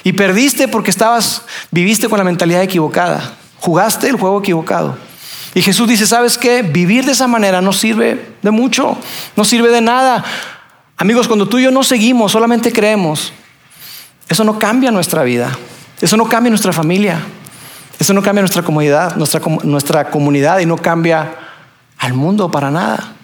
[0.04, 1.40] Y perdiste porque estabas,
[1.70, 3.38] viviste con la mentalidad equivocada.
[3.60, 5.07] Jugaste el juego equivocado.
[5.58, 6.62] Y Jesús dice, ¿sabes qué?
[6.62, 8.96] Vivir de esa manera no sirve de mucho,
[9.34, 10.24] no sirve de nada.
[10.96, 13.32] Amigos, cuando tú y yo no seguimos, solamente creemos,
[14.28, 15.50] eso no cambia nuestra vida,
[16.00, 17.18] eso no cambia nuestra familia,
[17.98, 21.34] eso no cambia nuestra comunidad, nuestra, nuestra comunidad y no cambia
[21.98, 23.14] al mundo para nada.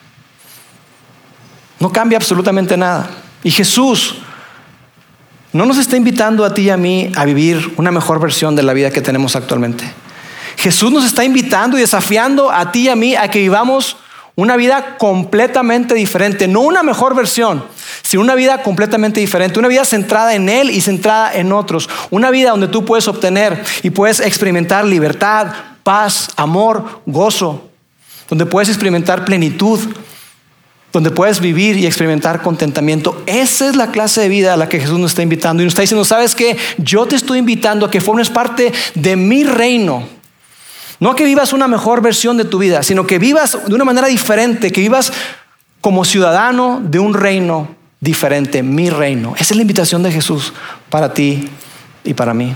[1.78, 3.10] No cambia absolutamente nada.
[3.44, 4.16] Y Jesús
[5.52, 8.64] no nos está invitando a ti y a mí a vivir una mejor versión de
[8.64, 9.84] la vida que tenemos actualmente.
[10.56, 13.96] Jesús nos está invitando y desafiando a ti y a mí a que vivamos
[14.36, 17.64] una vida completamente diferente, no una mejor versión,
[18.02, 22.30] sino una vida completamente diferente, una vida centrada en Él y centrada en otros, una
[22.30, 25.52] vida donde tú puedes obtener y puedes experimentar libertad,
[25.84, 27.70] paz, amor, gozo,
[28.28, 29.78] donde puedes experimentar plenitud,
[30.92, 33.22] donde puedes vivir y experimentar contentamiento.
[33.26, 35.72] Esa es la clase de vida a la que Jesús nos está invitando y nos
[35.72, 36.56] está diciendo, ¿sabes qué?
[36.78, 40.13] Yo te estoy invitando a que formes parte de mi reino.
[41.00, 44.06] No que vivas una mejor versión de tu vida, sino que vivas de una manera
[44.06, 45.12] diferente, que vivas
[45.80, 47.68] como ciudadano de un reino
[48.00, 49.34] diferente, mi reino.
[49.36, 50.52] Esa es la invitación de Jesús
[50.88, 51.48] para ti
[52.04, 52.54] y para mí.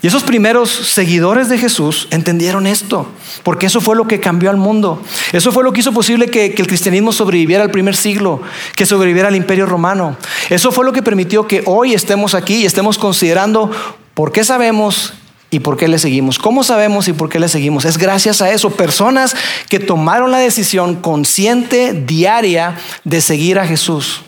[0.00, 3.08] Y esos primeros seguidores de Jesús entendieron esto,
[3.42, 5.02] porque eso fue lo que cambió al mundo.
[5.32, 8.40] Eso fue lo que hizo posible que, que, el cristianismo sobreviviera al primer siglo,
[8.76, 10.16] que sobreviviera al imperio romano.
[10.50, 13.72] Eso fue lo que permitió que hoy estemos aquí y estemos considerando
[14.14, 15.14] por qué sabemos
[15.50, 16.38] y por qué le seguimos.
[16.38, 17.84] ¿Cómo sabemos y por qué le seguimos?
[17.84, 19.34] Es gracias a eso, personas
[19.68, 24.22] que tomaron la decisión consciente, diaria, de seguir a Jesús,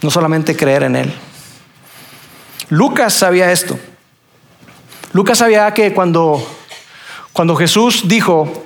[0.00, 1.14] no solamente creer en Él.
[2.70, 3.78] Lucas sabía esto.
[5.12, 6.44] Lucas sabía que cuando,
[7.32, 8.64] cuando Jesús dijo,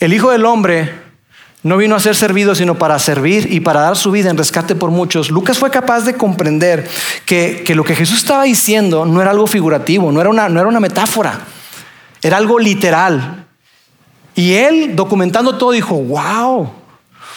[0.00, 1.07] el Hijo del Hombre
[1.68, 4.74] no vino a ser servido, sino para servir y para dar su vida en rescate
[4.74, 5.30] por muchos.
[5.30, 6.88] Lucas fue capaz de comprender
[7.26, 10.60] que, que lo que Jesús estaba diciendo no era algo figurativo, no era, una, no
[10.60, 11.38] era una metáfora,
[12.22, 13.44] era algo literal.
[14.34, 16.70] Y él, documentando todo, dijo, wow,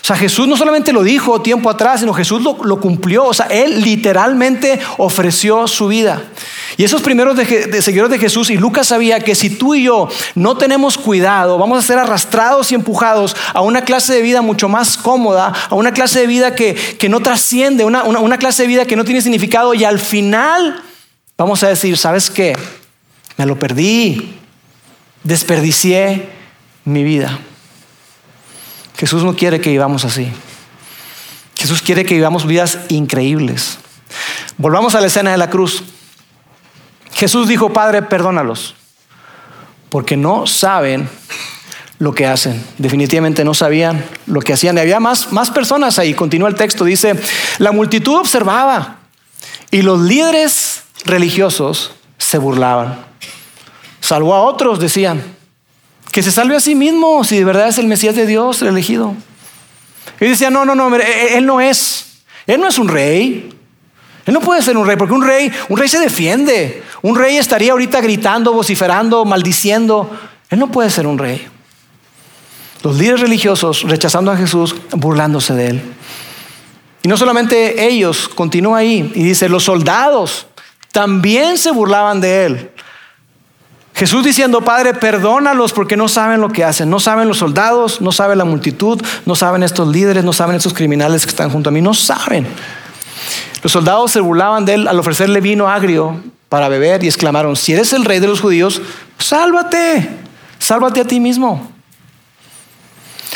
[0.02, 3.26] o sea, Jesús no solamente lo dijo tiempo atrás, sino Jesús lo, cumplió.
[3.26, 6.24] O sea, Él literalmente ofreció su vida.
[6.78, 10.10] Y esos primeros de, seguidores de Jesús, y Lucas sabía que si tú y yo
[10.36, 14.70] no tenemos cuidado, vamos a ser arrastrados y empujados a una clase de vida mucho
[14.70, 18.64] más cómoda, a una clase de vida que, que no trasciende, una, una, una clase
[18.64, 20.82] de vida que no tiene significado, y al final
[21.38, 22.56] vamos a decir, ¿sabes qué?
[23.38, 24.38] Me lo perdí,
[25.24, 26.30] desperdicié
[26.86, 27.40] mi vida.
[28.98, 30.32] Jesús no quiere que vivamos así.
[31.56, 33.78] Jesús quiere que vivamos vidas increíbles.
[34.58, 35.84] Volvamos a la escena de la cruz.
[37.14, 38.76] Jesús dijo, Padre, perdónalos,
[39.90, 41.10] porque no saben
[42.02, 42.64] lo que hacen.
[42.80, 44.76] Definitivamente no sabían lo que hacían.
[44.76, 46.16] Y había más, más personas ahí.
[46.16, 46.84] Continúa el texto.
[46.84, 47.16] Dice,
[47.60, 48.98] la multitud observaba
[49.70, 53.06] y los líderes religiosos se burlaban.
[54.00, 55.22] Salvó a otros, decían.
[56.12, 58.70] Que se salve a sí mismo si de verdad es el Mesías de Dios, el
[58.70, 59.16] elegido.
[60.20, 62.24] Y decía, no, no, no, él no es.
[62.48, 63.54] Él no es un rey.
[64.32, 66.84] Él no puede ser un rey, porque un rey, un rey se defiende.
[67.02, 70.10] Un rey estaría ahorita gritando, vociferando, maldiciendo.
[70.50, 71.46] Él no puede ser un rey.
[72.82, 75.82] Los líderes religiosos rechazando a Jesús, burlándose de él.
[77.04, 80.48] Y no solamente ellos, continúa ahí y dice, los soldados
[80.94, 82.72] también se burlaban de él.
[83.94, 86.90] Jesús diciendo, Padre, perdónalos porque no saben lo que hacen.
[86.90, 90.74] No saben los soldados, no sabe la multitud, no saben estos líderes, no saben estos
[90.74, 92.48] criminales que están junto a mí, no saben.
[93.64, 97.74] Los soldados se burlaban de él al ofrecerle vino agrio para beber y exclamaron, si
[97.74, 98.82] eres el rey de los judíos,
[99.18, 100.10] sálvate,
[100.60, 101.72] sálvate a ti mismo.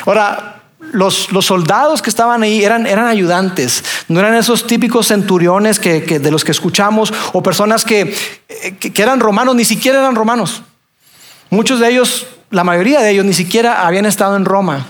[0.05, 6.01] Ahora, los, soldados que estaban ahí eran, eran ayudantes, no eran esos típicos centuriones que,
[6.01, 8.15] de los que escuchamos o personas que,
[8.79, 10.62] que, eran romanos, ni siquiera eran romanos.
[11.49, 14.88] Muchos de ellos, la mayoría de ellos, ni siquiera habían estado en Roma.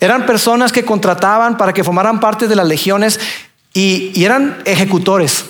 [0.00, 3.20] Eran personas que contrataban para que formaran parte de las legiones
[3.72, 5.44] y, eran ejecutores.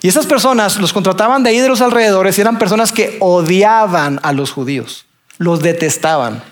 [0.00, 4.20] Y esas personas los contrataban de ahí de los alrededores y eran personas que odiaban
[4.22, 5.06] a los judíos,
[5.38, 6.42] los detestaban.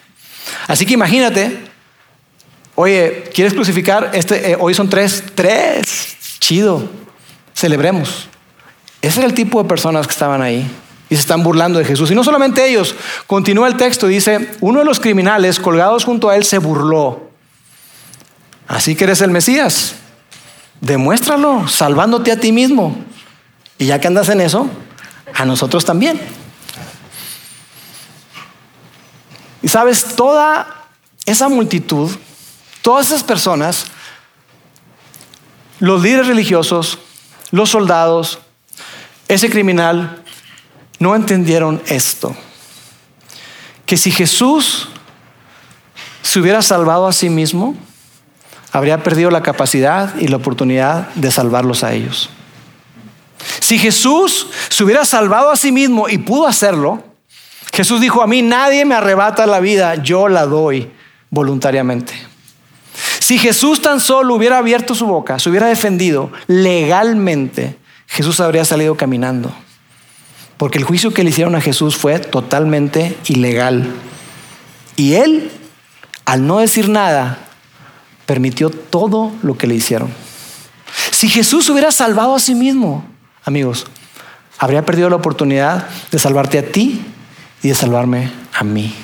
[0.66, 1.59] Así que imagínate,
[2.75, 4.11] oye, ¿quieres crucificar?
[4.14, 6.88] Este, eh, hoy son tres, tres, chido,
[7.55, 8.29] celebremos.
[9.03, 10.68] Ese era el tipo de personas que estaban ahí
[11.09, 12.11] y se están burlando de Jesús.
[12.11, 12.94] Y no solamente ellos,
[13.27, 17.31] continúa el texto, dice, uno de los criminales colgados junto a él se burló.
[18.68, 19.96] Así que eres el Mesías,
[20.81, 22.97] demuéstralo, salvándote a ti mismo.
[23.79, 24.69] Y ya que andas en eso,
[25.35, 26.21] a nosotros también.
[29.62, 30.87] Y sabes, toda
[31.27, 32.11] esa multitud,
[32.83, 33.87] todas esas personas,
[35.79, 36.99] los líderes religiosos,
[37.51, 38.38] los soldados,
[39.29, 40.23] ese criminal,
[40.99, 42.35] no entendieron esto.
[43.87, 44.88] Que si Jesús
[46.23, 47.75] se hubiera salvado a sí mismo,
[48.72, 52.30] habría perdido la capacidad y la oportunidad de salvarlos a ellos.
[53.61, 57.02] Si Jesús se hubiera salvado a sí mismo y pudo hacerlo,
[57.72, 60.90] Jesús dijo, a mí nadie me arrebata la vida, yo la doy
[61.30, 62.12] voluntariamente.
[63.18, 68.96] Si Jesús tan solo hubiera abierto su boca, se hubiera defendido legalmente, Jesús habría salido
[68.96, 69.54] caminando.
[70.56, 73.88] Porque el juicio que le hicieron a Jesús fue totalmente ilegal.
[74.96, 75.50] Y él,
[76.26, 77.38] al no decir nada,
[78.31, 80.09] permitió todo lo que le hicieron.
[81.11, 83.05] Si Jesús hubiera salvado a sí mismo,
[83.45, 83.88] amigos,
[84.57, 87.05] habría perdido la oportunidad de salvarte a ti
[87.61, 88.95] y de salvarme a mí.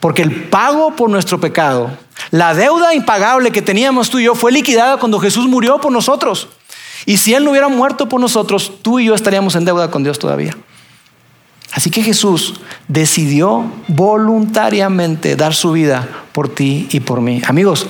[0.00, 1.96] Porque el pago por nuestro pecado,
[2.30, 6.48] la deuda impagable que teníamos tú y yo fue liquidada cuando Jesús murió por nosotros.
[7.06, 10.02] Y si Él no hubiera muerto por nosotros, tú y yo estaríamos en deuda con
[10.02, 10.54] Dios todavía.
[11.72, 12.54] Así que Jesús
[12.88, 17.42] decidió voluntariamente dar su vida por ti y por mí.
[17.46, 17.86] Amigos,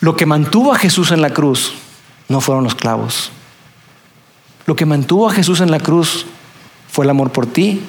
[0.00, 1.72] lo que mantuvo a Jesús en la cruz
[2.28, 3.30] no fueron los clavos,
[4.66, 6.26] lo que mantuvo a Jesús en la cruz
[6.90, 7.80] fue el amor por ti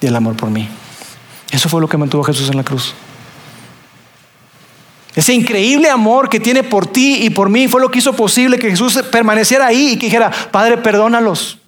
[0.00, 0.68] y el amor por mí.
[1.50, 2.94] Eso fue lo que mantuvo a Jesús en la cruz.
[5.14, 8.58] Ese increíble amor que tiene por ti y por mí fue lo que hizo posible
[8.58, 11.58] que Jesús permaneciera ahí y que dijera, Padre, perdónalos.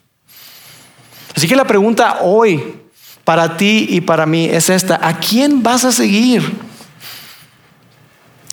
[1.34, 2.80] Así que la pregunta hoy
[3.24, 6.42] para ti y para mí es esta, ¿a quién vas a seguir?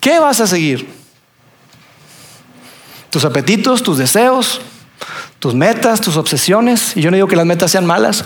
[0.00, 0.88] ¿Qué vas a seguir?
[3.10, 4.60] ¿Tus apetitos, tus deseos?
[5.42, 6.96] tus metas, tus obsesiones.
[6.96, 8.24] Y yo no digo que las metas sean malas,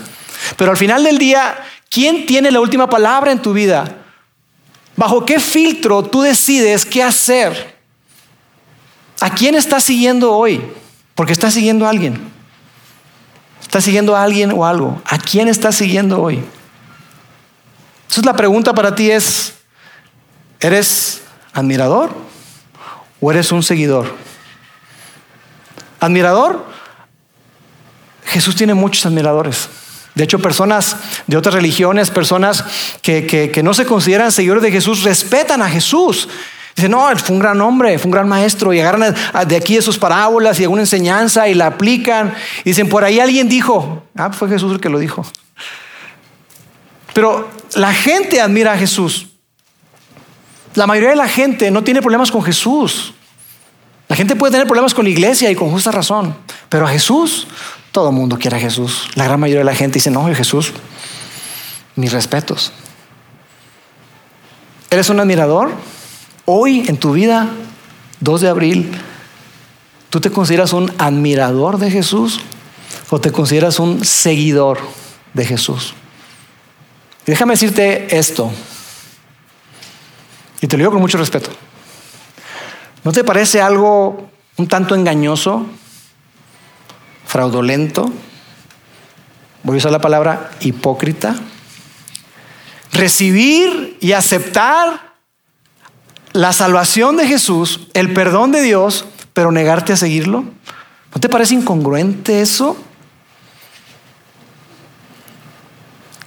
[0.55, 1.57] pero al final del día,
[1.89, 4.03] ¿quién tiene la última palabra en tu vida?
[4.95, 7.75] ¿Bajo qué filtro tú decides qué hacer?
[9.19, 10.61] ¿A quién estás siguiendo hoy?
[11.15, 12.21] Porque estás siguiendo a alguien.
[13.77, 14.99] ¿Estás siguiendo a alguien o algo?
[15.05, 16.43] ¿A quién estás siguiendo hoy?
[18.01, 19.53] Entonces la pregunta para ti es,
[20.59, 21.21] ¿eres
[21.53, 22.09] admirador
[23.21, 24.11] o eres un seguidor?
[25.99, 26.65] ¿Admirador?
[28.25, 29.69] Jesús tiene muchos admiradores.
[30.15, 30.95] De hecho, personas
[31.27, 32.65] de otras religiones, personas
[33.03, 36.27] que, no se consideran seguidores de Jesús, respetan a Jesús.
[36.77, 39.15] Dicen, no, fue un gran hombre, fue un gran maestro, y agarran
[39.47, 42.35] de aquí sus parábolas y alguna enseñanza y la aplican.
[42.59, 45.25] Y dicen, por ahí alguien dijo, ah, fue Jesús el que lo dijo.
[47.13, 49.25] Pero la gente admira a Jesús.
[50.75, 53.15] La mayoría de la gente no tiene problemas con Jesús.
[54.07, 56.37] La gente puede tener problemas con la iglesia y con justa razón,
[56.69, 57.47] pero a Jesús
[57.91, 59.09] todo el mundo quiere a Jesús.
[59.15, 60.73] La gran mayoría de la gente dice, no, Jesús,
[61.95, 62.71] mis respetos.
[64.91, 65.71] ¿Eres un admirador?
[66.49, 67.49] Hoy en tu vida,
[68.21, 68.91] 2 de abril,
[70.09, 72.39] ¿tú te consideras un admirador de Jesús
[73.09, 74.79] o te consideras un seguidor
[75.33, 75.93] de Jesús?
[77.25, 78.49] Déjame decirte esto,
[80.61, 81.49] y te lo digo con mucho respeto.
[83.03, 85.65] ¿No te parece algo un tanto engañoso
[87.25, 88.09] fraudulento,
[89.63, 91.35] voy a usar la palabra hipócrita,
[92.93, 95.06] recibir y aceptar
[96.33, 100.43] la salvación de Jesús, el perdón de Dios, pero negarte a seguirlo.
[101.13, 102.77] ¿No te parece incongruente eso?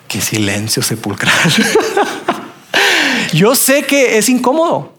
[0.08, 1.32] Qué silencio sepulcral.
[3.32, 4.92] Yo sé que es incómodo.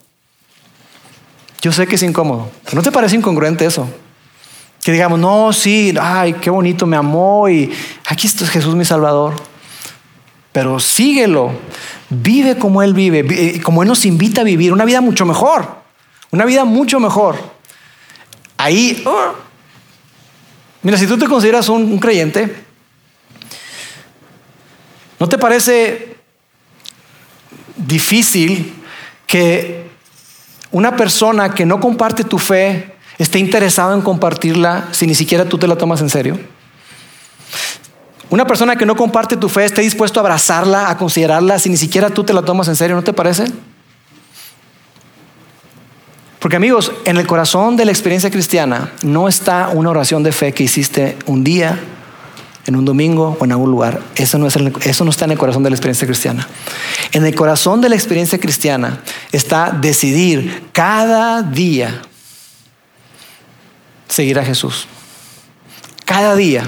[1.60, 2.50] Yo sé que es incómodo.
[2.72, 3.88] ¿No te parece incongruente eso?
[4.82, 7.70] Que digamos, no, sí, ay, qué bonito, me amó y
[8.06, 9.34] aquí está Jesús mi Salvador.
[10.50, 11.52] Pero síguelo,
[12.12, 15.66] vive como Él vive, eh, como Él nos invita a vivir, una vida mucho mejor,
[16.30, 17.36] una vida mucho mejor.
[18.56, 19.34] Ahí, oh.
[20.82, 22.62] mira, si tú te consideras un, creyente,
[25.18, 26.16] ¿No te parece
[27.76, 28.74] difícil
[29.24, 29.88] que
[30.72, 35.58] una persona que no comparte tu fe esté interesada en compartirla si ni siquiera tú
[35.58, 36.40] te la tomas en serio?
[38.32, 41.76] Una persona que no comparte tu fe esté dispuesto a abrazarla, a considerarla si ni
[41.76, 43.44] siquiera tú te la tomas en serio, ¿no te parece?
[46.38, 50.52] Porque amigos, en el corazón de la experiencia cristiana no está una oración de fe
[50.52, 51.78] que hiciste un día,
[52.64, 54.00] en un domingo o en algún lugar.
[54.14, 56.48] Eso no, eso no está en el corazón de la experiencia cristiana.
[57.12, 62.00] En el corazón de la experiencia cristiana está decidir cada día
[64.08, 64.86] seguir a Jesús.
[66.06, 66.64] Cada día,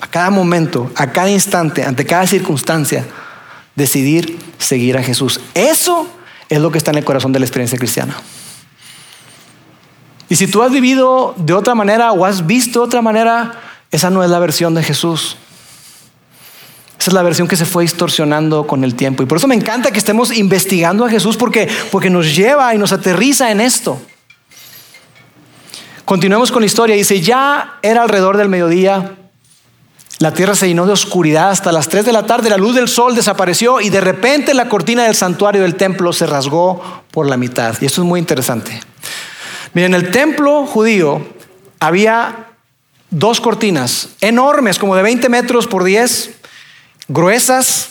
[0.00, 3.06] a cada momento, a cada instante, ante cada circunstancia,
[3.74, 5.40] decidir seguir a Jesús.
[5.54, 6.08] Eso
[6.48, 8.16] es lo que está en el corazón de la experiencia cristiana.
[10.28, 14.10] Y si tú has vivido de otra manera o has visto de otra manera, esa
[14.10, 15.36] no es la versión de Jesús.
[16.98, 19.22] Esa es la versión que se fue distorsionando con el tiempo.
[19.22, 22.78] Y por eso me encanta que estemos investigando a Jesús porque, porque nos lleva y
[22.78, 24.00] nos aterriza en esto.
[26.04, 26.96] Continuemos con la historia.
[26.96, 29.17] Dice, ya era alrededor del mediodía.
[30.18, 32.50] La tierra se llenó de oscuridad hasta las 3 de la tarde.
[32.50, 36.26] La luz del sol desapareció y de repente la cortina del santuario del templo se
[36.26, 37.76] rasgó por la mitad.
[37.80, 38.80] Y esto es muy interesante.
[39.74, 41.24] Miren, en el templo judío
[41.78, 42.48] había
[43.10, 46.30] dos cortinas enormes, como de 20 metros por 10,
[47.06, 47.90] gruesas.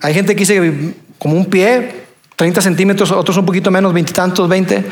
[0.00, 2.06] Hay gente que dice como un pie,
[2.36, 4.86] 30 centímetros, otros un poquito menos, veintitantos, 20.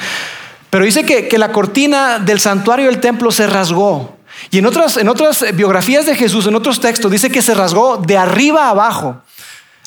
[0.69, 4.18] Pero dice que, que, la cortina del santuario del templo se rasgó.
[4.51, 7.99] Y en otras, en otras biografías de Jesús, en otros textos, dice que se rasgó
[7.99, 9.20] de arriba a abajo,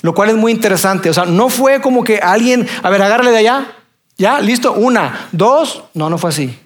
[0.02, 1.10] lo cual es muy interesante.
[1.10, 3.72] O sea, no fue como que alguien, a ver, agárrale de allá,
[4.18, 6.60] ya, listo, una, dos, no, no fue así.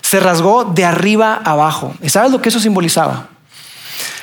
[0.00, 1.94] Se rasgó de arriba a abajo.
[2.02, 3.28] ¿Y sabes lo que eso simbolizaba?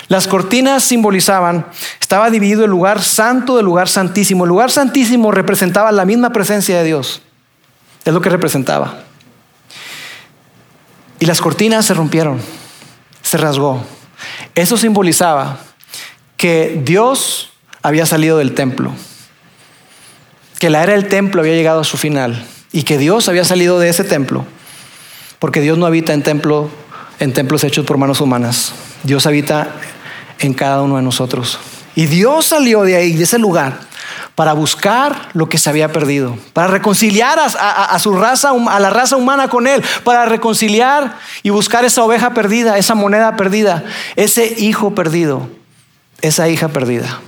[0.08, 1.66] Las cortinas simbolizaban,
[2.00, 4.44] estaba dividido el lugar santo del lugar santísimo.
[4.44, 7.22] El lugar santísimo representaba la misma presencia de Dios.
[8.04, 8.96] Es lo que representaba.
[11.20, 12.42] Y las cortinas se rompieron,
[13.32, 13.82] se rasgó.
[14.56, 15.58] Eso simbolizaba
[16.36, 18.92] que Dios había salido del templo,
[20.60, 23.80] que la era del templo había llegado a su final y que Dios había salido
[23.80, 24.46] de ese templo,
[25.40, 26.70] porque Dios no habita en, templo,
[27.22, 28.74] en templos hechos por manos humanas.
[29.04, 29.76] Dios habita
[30.40, 31.58] en cada uno de nosotros.
[31.96, 33.80] Y Dios salió de ahí, de ese lugar,
[34.36, 39.18] para buscar lo que se había perdido, para reconciliar a, su raza, a la raza
[39.18, 43.84] humana con Él, para reconciliar y buscar esa oveja perdida, esa moneda perdida,
[44.16, 45.50] ese hijo perdido,
[46.22, 47.20] esa hija perdida,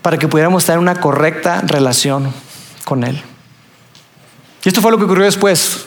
[0.00, 2.32] para que pudiéramos tener una correcta relación
[2.84, 3.22] con Él.
[4.64, 5.86] Y esto fue lo que ocurrió después.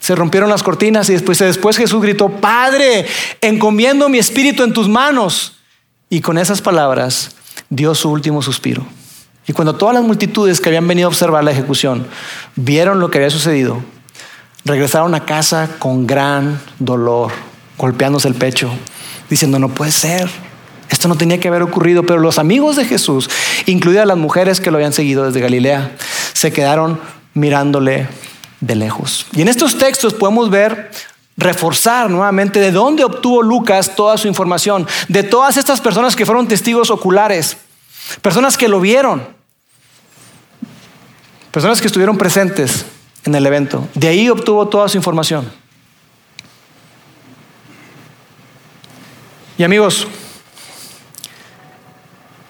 [0.00, 3.06] Se rompieron las cortinas y después, después Jesús gritó, Padre,
[3.40, 5.54] encomiendo mi espíritu en tus manos.
[6.10, 7.36] Y con esas palabras
[7.70, 8.84] dio su último suspiro.
[9.46, 12.06] Y cuando todas las multitudes que habían venido a observar la ejecución
[12.54, 13.82] vieron lo que había sucedido,
[14.64, 17.32] regresaron a casa con gran dolor,
[17.78, 18.70] golpeándose el pecho,
[19.30, 20.28] diciendo, no puede ser,
[20.90, 23.28] esto no tenía que haber ocurrido, pero los amigos de Jesús,
[23.66, 25.96] incluidas las mujeres que lo habían seguido desde Galilea,
[26.32, 27.00] se quedaron
[27.34, 28.08] mirándole
[28.60, 29.26] de lejos.
[29.32, 30.90] Y en estos textos podemos ver
[31.38, 36.48] reforzar nuevamente de dónde obtuvo Lucas toda su información, de todas estas personas que fueron
[36.48, 37.56] testigos oculares,
[38.20, 39.26] personas que lo vieron,
[41.52, 42.84] personas que estuvieron presentes
[43.24, 43.86] en el evento.
[43.94, 45.50] De ahí obtuvo toda su información.
[49.56, 50.08] Y amigos,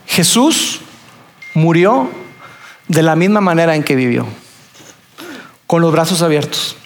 [0.06, 0.80] Jesús
[1.52, 2.10] murió
[2.88, 4.26] de la misma manera en que vivió
[5.66, 6.77] con los brazos abiertos.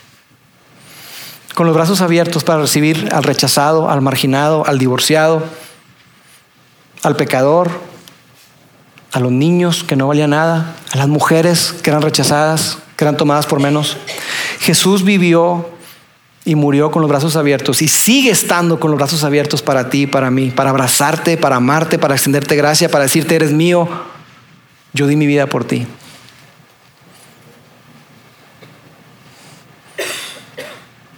[1.62, 5.44] Con los brazos abiertos para recibir al rechazado, al marginado, al divorciado,
[7.04, 7.70] al pecador,
[9.12, 13.16] a los niños que no valían nada, a las mujeres que eran rechazadas, que eran
[13.16, 13.96] tomadas por menos.
[14.58, 15.70] Jesús vivió
[16.44, 20.08] y murió con los brazos abiertos y sigue estando con los brazos abiertos para ti
[20.08, 23.88] para mí, para abrazarte, para amarte, para extenderte gracia, para decirte eres mío.
[24.94, 25.86] Yo di mi vida por ti.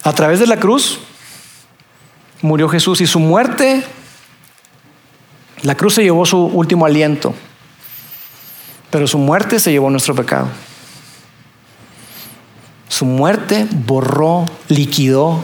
[0.04, 0.98] A través de la cruz
[2.42, 3.82] murió Jesús y su muerte,
[5.62, 7.34] la cruz se llevó su último aliento,
[8.90, 10.48] pero su muerte se llevó nuestro pecado.
[12.90, 15.42] Su muerte borró, liquidó,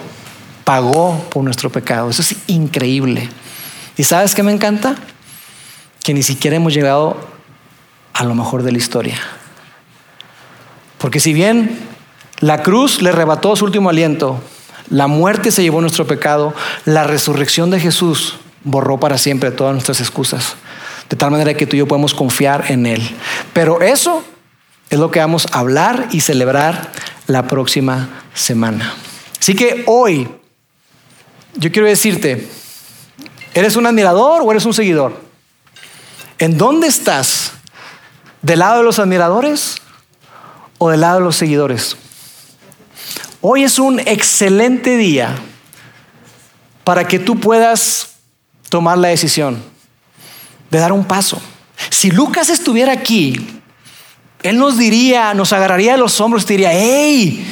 [0.64, 2.10] pagó por nuestro pecado.
[2.10, 3.30] Eso es increíble.
[3.96, 4.94] ¿Y sabes qué me encanta?
[6.04, 7.16] Que ni siquiera hemos llegado
[8.12, 9.18] a lo mejor de la historia.
[10.98, 11.89] Porque si bien
[12.40, 14.40] la cruz le arrebató su último aliento.
[14.88, 16.54] La muerte se llevó nuestro pecado.
[16.86, 20.56] La resurrección de Jesús borró para siempre todas nuestras excusas,
[21.08, 23.02] de tal manera que tú y yo podemos confiar en Él.
[23.52, 24.24] Pero eso
[24.88, 26.90] es lo que vamos a hablar y celebrar
[27.26, 28.94] la próxima semana.
[29.38, 30.28] Así que hoy,
[31.54, 32.48] yo quiero decirte,
[33.54, 35.20] ¿eres un admirador o eres un seguidor?
[36.38, 37.52] ¿En dónde estás?
[38.40, 39.76] ¿Del lado de los admiradores
[40.78, 41.96] o del lado de los seguidores?
[43.42, 45.34] Hoy es un excelente día
[46.84, 48.16] para que tú puedas
[48.68, 49.62] tomar la decisión
[50.70, 51.40] de dar un paso.
[51.88, 53.40] Si Lucas estuviera aquí,
[54.42, 57.50] él nos diría, nos agarraría de los hombros y diría, hey,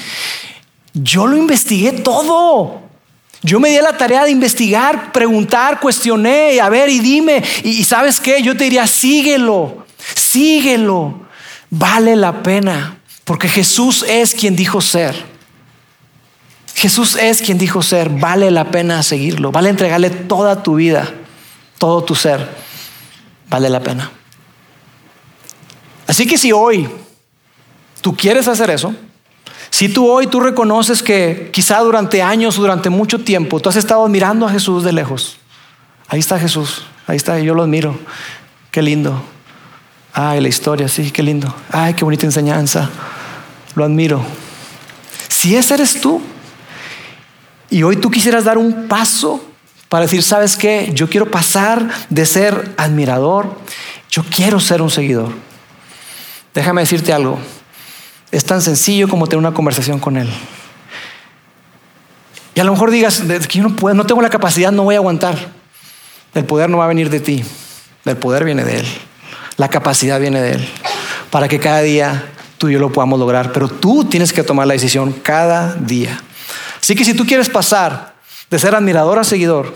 [0.93, 2.83] yo lo investigué todo.
[3.43, 7.43] Yo me di la tarea de investigar, preguntar, cuestioné, a ver y dime.
[7.65, 11.21] Y, sabes qué, yo te diría, síguelo, síguelo.
[11.71, 15.38] Vale la pena, porque Jesús es quien dijo ser.
[16.75, 21.13] Jesús es quien dijo ser, vale la pena seguirlo, vale entregarle toda tu vida,
[21.79, 22.49] todo tu ser,
[23.49, 24.11] vale la pena.
[26.07, 26.89] Así que si hoy
[28.01, 28.95] tú quieres hacer eso,
[29.71, 34.07] si tú hoy tú reconoces que quizá durante años, durante mucho tiempo, tú has estado
[34.09, 35.37] mirando a Jesús de lejos.
[36.09, 37.99] Ahí está Jesús, ahí está, yo lo admiro.
[38.71, 39.23] Qué lindo.
[40.13, 41.55] Ay, la historia, sí, qué lindo.
[41.71, 42.91] Ay, qué bonita enseñanza.
[43.75, 44.23] Lo admiro.
[45.29, 46.23] Si ese eres tú,
[47.71, 49.45] y hoy tú quisieras dar un paso
[49.89, 50.91] para decir, ¿sabes qué?
[50.95, 53.59] Yo quiero pasar de ser admirador,
[54.11, 55.33] yo quiero ser un seguidor.
[56.55, 57.39] Déjame decirte algo.
[58.31, 60.29] Es tan sencillo como tener una conversación con Él.
[62.55, 64.97] Y a lo mejor digas, que yo no puedo, no tengo la capacidad, no voy
[64.97, 65.37] a aguantar.
[66.35, 67.45] El poder no va a venir de ti,
[68.05, 68.87] el poder viene de Él.
[69.57, 70.69] La capacidad viene de Él.
[71.31, 72.27] Para que cada día
[72.59, 73.53] tú y yo lo podamos lograr.
[73.53, 76.21] Pero tú tienes que tomar la decisión cada día.
[76.81, 78.15] Así que si tú quieres pasar
[78.51, 79.75] de ser admirador a seguidor,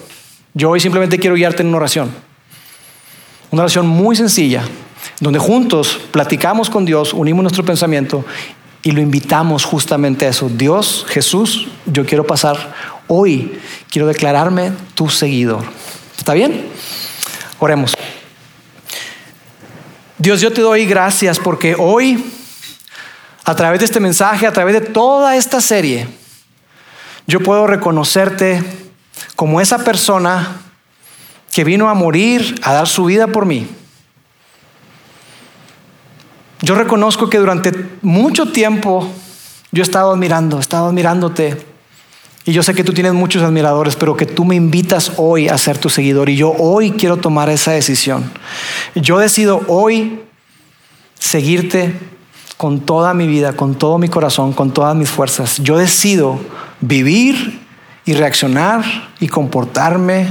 [0.55, 2.15] yo hoy simplemente quiero guiarte en una oración.
[3.51, 4.65] Una oración muy sencilla,
[5.21, 8.25] donde juntos platicamos con Dios, unimos nuestro pensamiento
[8.83, 10.49] y lo invitamos justamente a eso.
[10.49, 12.75] Dios, Jesús, yo quiero pasar
[13.09, 13.59] hoy,
[13.91, 15.65] quiero declararme tu seguidor.
[16.17, 16.67] ¿Está bien?
[17.59, 17.95] Oremos.
[20.19, 22.25] Dios, yo te doy gracias porque hoy,
[23.45, 26.07] a través de este mensaje, a través de toda esta serie,
[27.33, 28.63] yo puedo reconocerte
[29.37, 30.61] como esa persona
[31.51, 33.67] que vino a morir, a dar su vida por mí
[36.63, 37.73] yo reconozco que durante
[38.03, 39.09] mucho tiempo
[39.73, 41.57] yo he estado admirando, he estado admirándote.
[42.45, 45.59] Y yo sé que tú tienes muchos admiradores, pero que tú me invitas hoy a
[45.59, 46.29] ser tu seguidor.
[46.29, 48.31] Y yo hoy quiero tomar esa decisión.
[48.95, 50.21] Yo decido hoy
[51.19, 51.99] seguirte
[52.63, 55.59] con toda mi vida, con todo mi corazón, con todas mis fuerzas.
[55.59, 56.39] Yo decido
[56.81, 57.61] vivir
[58.05, 58.85] y reaccionar
[59.19, 60.29] y comportarme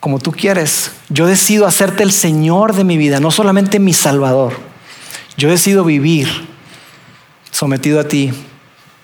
[0.00, 0.92] como tú quieres.
[1.08, 4.52] Yo decido hacerte el Señor de mi vida, no solamente mi Salvador.
[5.38, 6.28] Yo decido vivir
[7.50, 8.30] sometido a ti,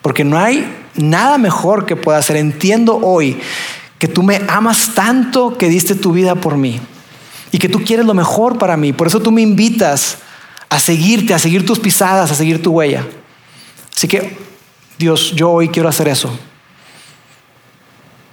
[0.03, 2.35] porque no hay nada mejor que pueda hacer.
[2.35, 3.39] Entiendo hoy
[3.97, 6.79] que tú me amas tanto que diste tu vida por mí
[7.51, 8.93] y que tú quieres lo mejor para mí.
[8.93, 10.19] Por eso tú me invitas
[10.69, 13.05] a seguirte, a seguir tus pisadas, a seguir tu huella.
[13.95, 14.37] Así que,
[14.97, 16.37] Dios, yo hoy quiero hacer eso.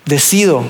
[0.04, 0.64] Decido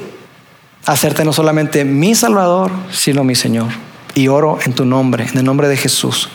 [0.86, 3.68] hacerte no solamente mi Salvador, sino mi Señor.
[4.14, 6.30] Y oro en tu nombre, en el nombre de Jesús.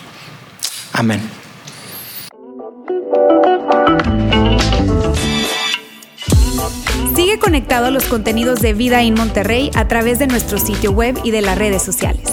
[0.92, 1.20] Amén.
[7.16, 11.18] Sigue conectado a los contenidos de Vida en Monterrey a través de nuestro sitio web
[11.24, 12.32] y de las redes sociales.